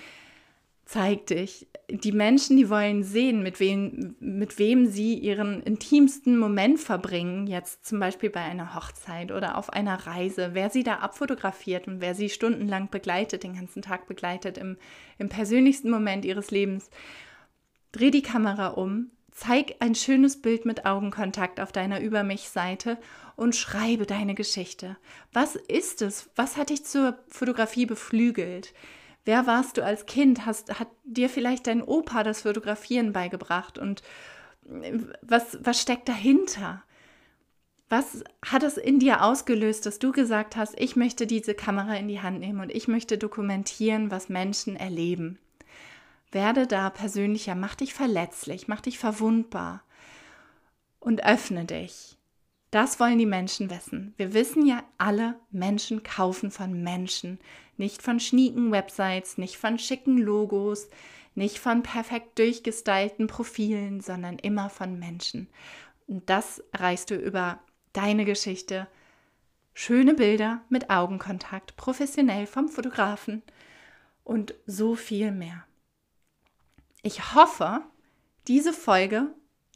zeig 0.88 1.28
dich. 1.28 1.68
Die 1.90 2.12
Menschen, 2.12 2.58
die 2.58 2.70
wollen 2.70 3.04
sehen, 3.04 3.42
mit 3.44 3.62
wem, 3.62 4.18
mit 4.20 4.60
wem 4.60 4.88
sie 4.88 5.14
ihren 5.14 5.64
intimsten 5.64 6.38
Moment 6.38 6.82
verbringen, 6.82 7.48
jetzt 7.48 7.86
zum 7.86 8.02
Beispiel 8.02 8.30
bei 8.30 8.42
einer 8.42 8.76
Hochzeit 8.76 9.32
oder 9.32 9.58
auf 9.58 9.72
einer 9.72 10.06
Reise, 10.06 10.50
wer 10.52 10.70
sie 10.70 10.84
da 10.84 10.96
abfotografiert 10.96 11.88
und 11.88 12.02
wer 12.02 12.14
sie 12.14 12.30
stundenlang 12.30 12.90
begleitet, 12.90 13.44
den 13.44 13.56
ganzen 13.56 13.82
Tag 13.82 14.06
begleitet 14.06 14.58
im, 14.58 14.76
im 15.18 15.30
persönlichsten 15.30 15.90
Moment 15.90 16.26
ihres 16.26 16.52
Lebens. 16.52 16.90
Dreh 17.94 18.12
die 18.12 18.22
Kamera 18.22 18.68
um, 18.68 19.12
zeig 19.32 19.76
ein 19.80 19.96
schönes 19.96 20.42
Bild 20.42 20.66
mit 20.66 20.86
Augenkontakt 20.86 21.62
auf 21.62 21.72
deiner 21.72 22.02
Über 22.02 22.24
mich-Seite 22.24 22.98
und 23.38 23.56
schreibe 23.56 24.06
deine 24.06 24.36
Geschichte. 24.36 24.98
Was 25.32 25.56
ist 25.56 26.02
es? 26.02 26.30
Was 26.36 26.58
hat 26.58 26.70
dich 26.70 26.84
zur 26.84 27.18
Fotografie 27.30 27.86
beflügelt? 27.86 28.74
Wer 29.28 29.46
warst 29.46 29.76
du 29.76 29.84
als 29.84 30.06
Kind? 30.06 30.46
Hast, 30.46 30.80
hat 30.80 30.88
dir 31.04 31.28
vielleicht 31.30 31.68
dein 31.68 31.84
Opa 31.84 32.24
das 32.24 32.44
Fotografieren 32.44 33.12
beigebracht? 33.12 33.78
Und 33.78 34.02
äh, 34.70 35.00
was, 35.22 35.58
was 35.62 35.82
steckt 35.82 36.08
dahinter? 36.08 36.82
Was 37.90 38.24
hat 38.46 38.64
es 38.64 38.78
in 38.78 39.00
dir 39.00 39.24
ausgelöst, 39.24 39.86
dass 39.86 40.00
du 40.00 40.14
gesagt 40.14 40.56
hast, 40.56 40.80
ich 40.80 40.96
möchte 40.96 41.28
diese 41.28 41.56
Kamera 41.56 41.96
in 41.96 42.08
die 42.08 42.22
Hand 42.22 42.40
nehmen 42.40 42.62
und 42.62 42.72
ich 42.72 42.88
möchte 42.88 43.18
dokumentieren, 43.18 44.12
was 44.12 44.30
Menschen 44.30 44.78
erleben? 44.78 45.40
Werde 46.32 46.66
da 46.66 46.90
persönlicher, 46.90 47.56
mach 47.56 47.76
dich 47.76 47.94
verletzlich, 47.94 48.70
mach 48.70 48.80
dich 48.80 48.98
verwundbar 48.98 49.84
und 51.02 51.26
öffne 51.26 51.66
dich. 51.66 52.18
Das 52.72 53.00
wollen 53.02 53.18
die 53.18 53.26
Menschen 53.26 53.70
wissen. 53.70 54.14
Wir 54.16 54.34
wissen 54.34 54.66
ja 54.66 54.84
alle, 54.98 55.36
Menschen 55.52 56.04
kaufen 56.04 56.50
von 56.50 56.82
Menschen, 56.82 57.40
nicht 57.78 58.02
von 58.02 58.20
schnieken 58.20 58.72
Websites, 58.72 59.38
nicht 59.38 59.58
von 59.58 59.80
schicken 59.80 60.18
Logos, 60.18 60.90
nicht 61.36 61.60
von 61.60 61.84
perfekt 61.84 62.40
durchgestylten 62.40 63.28
Profilen, 63.28 64.02
sondern 64.02 64.40
immer 64.40 64.70
von 64.70 64.98
Menschen. 64.98 65.48
Und 66.08 66.30
das 66.30 66.60
erreichst 66.72 67.12
du 67.12 67.16
über 67.16 67.60
deine 67.94 68.26
Geschichte. 68.26 68.88
Schöne 69.74 70.16
Bilder 70.16 70.62
mit 70.70 70.90
Augenkontakt, 70.90 71.78
professionell 71.78 72.48
vom 72.48 72.68
Fotografen 72.68 73.44
und 74.24 74.56
so 74.66 74.96
viel 74.96 75.32
mehr. 75.32 75.66
Ich 77.04 77.36
hoffe, 77.36 77.82
diese 78.48 78.74
Folge 78.74 79.28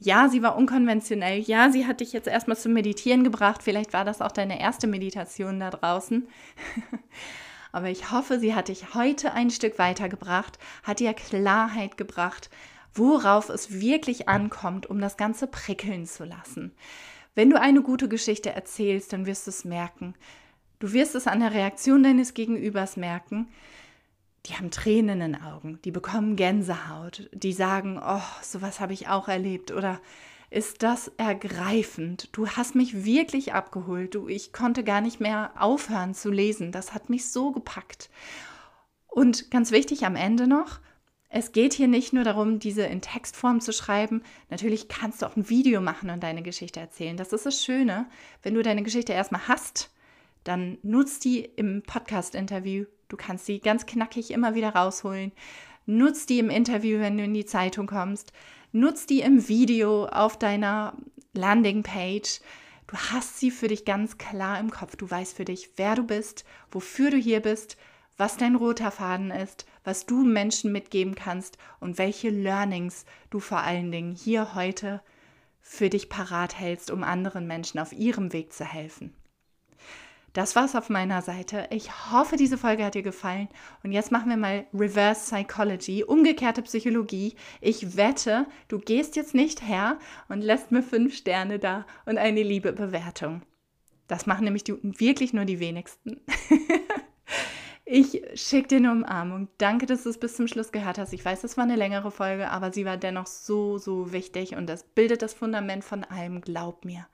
ja, 0.04 0.28
sie 0.28 0.42
war 0.42 0.56
unkonventionell. 0.56 1.38
Ja, 1.40 1.70
sie 1.70 1.86
hat 1.86 2.00
dich 2.00 2.12
jetzt 2.12 2.26
erstmal 2.26 2.56
zum 2.56 2.72
Meditieren 2.72 3.22
gebracht. 3.22 3.62
Vielleicht 3.62 3.92
war 3.92 4.04
das 4.04 4.20
auch 4.20 4.32
deine 4.32 4.60
erste 4.60 4.86
Meditation 4.86 5.60
da 5.60 5.70
draußen. 5.70 6.26
Aber 7.72 7.88
ich 7.88 8.12
hoffe, 8.12 8.38
sie 8.38 8.54
hat 8.54 8.68
dich 8.68 8.94
heute 8.94 9.32
ein 9.32 9.50
Stück 9.50 9.78
weitergebracht, 9.78 10.58
hat 10.82 11.00
dir 11.00 11.14
Klarheit 11.14 11.96
gebracht, 11.96 12.50
worauf 12.94 13.48
es 13.48 13.80
wirklich 13.80 14.28
ankommt, 14.28 14.86
um 14.86 15.00
das 15.00 15.16
Ganze 15.16 15.46
prickeln 15.46 16.06
zu 16.06 16.24
lassen. 16.24 16.72
Wenn 17.34 17.50
du 17.50 17.58
eine 17.58 17.82
gute 17.82 18.08
Geschichte 18.08 18.50
erzählst, 18.50 19.12
dann 19.12 19.26
wirst 19.26 19.46
du 19.46 19.50
es 19.50 19.64
merken. 19.64 20.14
Du 20.78 20.92
wirst 20.92 21.14
es 21.14 21.26
an 21.26 21.40
der 21.40 21.54
Reaktion 21.54 22.02
deines 22.02 22.34
Gegenübers 22.34 22.96
merken 22.96 23.48
die 24.46 24.54
haben 24.54 24.70
Tränen 24.70 25.20
in 25.20 25.32
den 25.32 25.42
Augen, 25.42 25.78
die 25.84 25.92
bekommen 25.92 26.36
Gänsehaut, 26.36 27.28
die 27.32 27.52
sagen, 27.52 28.00
oh, 28.02 28.20
sowas 28.42 28.80
habe 28.80 28.92
ich 28.92 29.08
auch 29.08 29.28
erlebt 29.28 29.70
oder 29.70 30.00
ist 30.52 30.82
das 30.82 31.08
ergreifend. 31.16 32.28
Du 32.32 32.48
hast 32.48 32.74
mich 32.74 33.04
wirklich 33.04 33.52
abgeholt. 33.54 34.14
Du, 34.14 34.28
ich 34.28 34.52
konnte 34.52 34.84
gar 34.84 35.00
nicht 35.00 35.20
mehr 35.20 35.52
aufhören 35.58 36.14
zu 36.14 36.30
lesen. 36.30 36.72
Das 36.72 36.94
hat 36.94 37.10
mich 37.10 37.30
so 37.30 37.52
gepackt. 37.52 38.10
Und 39.08 39.50
ganz 39.50 39.70
wichtig 39.70 40.04
am 40.06 40.16
Ende 40.16 40.46
noch, 40.46 40.80
es 41.28 41.52
geht 41.52 41.72
hier 41.72 41.88
nicht 41.88 42.12
nur 42.12 42.24
darum, 42.24 42.58
diese 42.58 42.82
in 42.82 43.00
Textform 43.00 43.60
zu 43.60 43.72
schreiben. 43.72 44.22
Natürlich 44.50 44.88
kannst 44.88 45.22
du 45.22 45.26
auch 45.26 45.36
ein 45.36 45.48
Video 45.48 45.80
machen 45.80 46.10
und 46.10 46.22
deine 46.22 46.42
Geschichte 46.42 46.80
erzählen. 46.80 47.16
Das 47.16 47.32
ist 47.32 47.46
das 47.46 47.64
Schöne. 47.64 48.06
Wenn 48.42 48.54
du 48.54 48.62
deine 48.62 48.82
Geschichte 48.82 49.12
erstmal 49.14 49.48
hast, 49.48 49.90
dann 50.44 50.78
nutzt 50.82 51.24
die 51.24 51.40
im 51.40 51.82
Podcast-Interview 51.82 52.84
Du 53.12 53.18
kannst 53.18 53.44
sie 53.44 53.60
ganz 53.60 53.84
knackig 53.84 54.30
immer 54.30 54.54
wieder 54.54 54.70
rausholen. 54.70 55.32
Nutz 55.84 56.24
die 56.24 56.38
im 56.38 56.48
Interview, 56.48 56.98
wenn 56.98 57.18
du 57.18 57.24
in 57.24 57.34
die 57.34 57.44
Zeitung 57.44 57.86
kommst. 57.86 58.32
Nutz 58.74 59.04
die 59.04 59.20
im 59.20 59.48
Video 59.48 60.06
auf 60.06 60.38
deiner 60.38 60.94
Landingpage. 61.34 62.40
Du 62.86 62.96
hast 62.96 63.38
sie 63.38 63.50
für 63.50 63.68
dich 63.68 63.84
ganz 63.84 64.16
klar 64.16 64.58
im 64.58 64.70
Kopf. 64.70 64.96
Du 64.96 65.10
weißt 65.10 65.36
für 65.36 65.44
dich, 65.44 65.72
wer 65.76 65.94
du 65.94 66.04
bist, 66.04 66.46
wofür 66.70 67.10
du 67.10 67.18
hier 67.18 67.40
bist, 67.40 67.76
was 68.16 68.38
dein 68.38 68.56
roter 68.56 68.90
Faden 68.90 69.30
ist, 69.30 69.66
was 69.84 70.06
du 70.06 70.24
Menschen 70.24 70.72
mitgeben 70.72 71.14
kannst 71.14 71.58
und 71.80 71.98
welche 71.98 72.30
Learnings 72.30 73.04
du 73.28 73.40
vor 73.40 73.58
allen 73.58 73.92
Dingen 73.92 74.14
hier 74.14 74.54
heute 74.54 75.02
für 75.60 75.90
dich 75.90 76.08
parat 76.08 76.58
hältst, 76.58 76.90
um 76.90 77.04
anderen 77.04 77.46
Menschen 77.46 77.78
auf 77.78 77.92
ihrem 77.92 78.32
Weg 78.32 78.54
zu 78.54 78.64
helfen. 78.64 79.14
Das 80.32 80.56
war's 80.56 80.74
auf 80.74 80.88
meiner 80.88 81.20
Seite. 81.20 81.66
Ich 81.70 82.10
hoffe, 82.10 82.36
diese 82.36 82.56
Folge 82.56 82.84
hat 82.84 82.94
dir 82.94 83.02
gefallen. 83.02 83.48
Und 83.82 83.92
jetzt 83.92 84.10
machen 84.10 84.30
wir 84.30 84.38
mal 84.38 84.66
Reverse 84.72 85.20
Psychology, 85.20 86.04
umgekehrte 86.04 86.62
Psychologie. 86.62 87.34
Ich 87.60 87.96
wette, 87.96 88.46
du 88.68 88.78
gehst 88.78 89.16
jetzt 89.16 89.34
nicht 89.34 89.66
her 89.66 89.98
und 90.28 90.40
lässt 90.40 90.72
mir 90.72 90.82
fünf 90.82 91.14
Sterne 91.14 91.58
da 91.58 91.86
und 92.06 92.16
eine 92.16 92.42
liebe 92.42 92.72
Bewertung. 92.72 93.42
Das 94.08 94.26
machen 94.26 94.44
nämlich 94.44 94.64
die, 94.64 94.74
wirklich 94.82 95.32
nur 95.32 95.44
die 95.44 95.60
wenigsten. 95.60 96.20
Ich 97.84 98.22
schicke 98.36 98.68
dir 98.68 98.76
eine 98.76 98.92
Umarmung. 98.92 99.48
Danke, 99.58 99.84
dass 99.84 100.04
du 100.04 100.08
es 100.08 100.18
bis 100.18 100.36
zum 100.36 100.48
Schluss 100.48 100.72
gehört 100.72 100.96
hast. 100.96 101.12
Ich 101.12 101.22
weiß, 101.22 101.42
das 101.42 101.58
war 101.58 101.64
eine 101.64 101.76
längere 101.76 102.10
Folge, 102.10 102.48
aber 102.48 102.72
sie 102.72 102.86
war 102.86 102.96
dennoch 102.96 103.26
so, 103.26 103.76
so 103.76 104.12
wichtig 104.12 104.54
und 104.54 104.66
das 104.66 104.84
bildet 104.84 105.20
das 105.20 105.34
Fundament 105.34 105.84
von 105.84 106.02
allem. 106.04 106.40
Glaub 106.40 106.86
mir. 106.86 107.06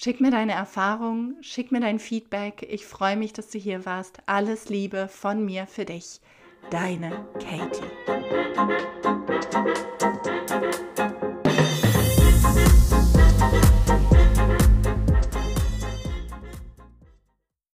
Schick 0.00 0.20
mir 0.20 0.30
deine 0.30 0.52
Erfahrungen, 0.52 1.42
schick 1.42 1.72
mir 1.72 1.80
dein 1.80 1.98
Feedback. 1.98 2.64
Ich 2.70 2.86
freue 2.86 3.16
mich, 3.16 3.32
dass 3.32 3.48
du 3.50 3.58
hier 3.58 3.84
warst. 3.84 4.18
Alles 4.26 4.68
Liebe 4.68 5.08
von 5.08 5.44
mir 5.44 5.66
für 5.66 5.84
dich. 5.84 6.20
Deine 6.70 7.26
Katie. 7.40 7.82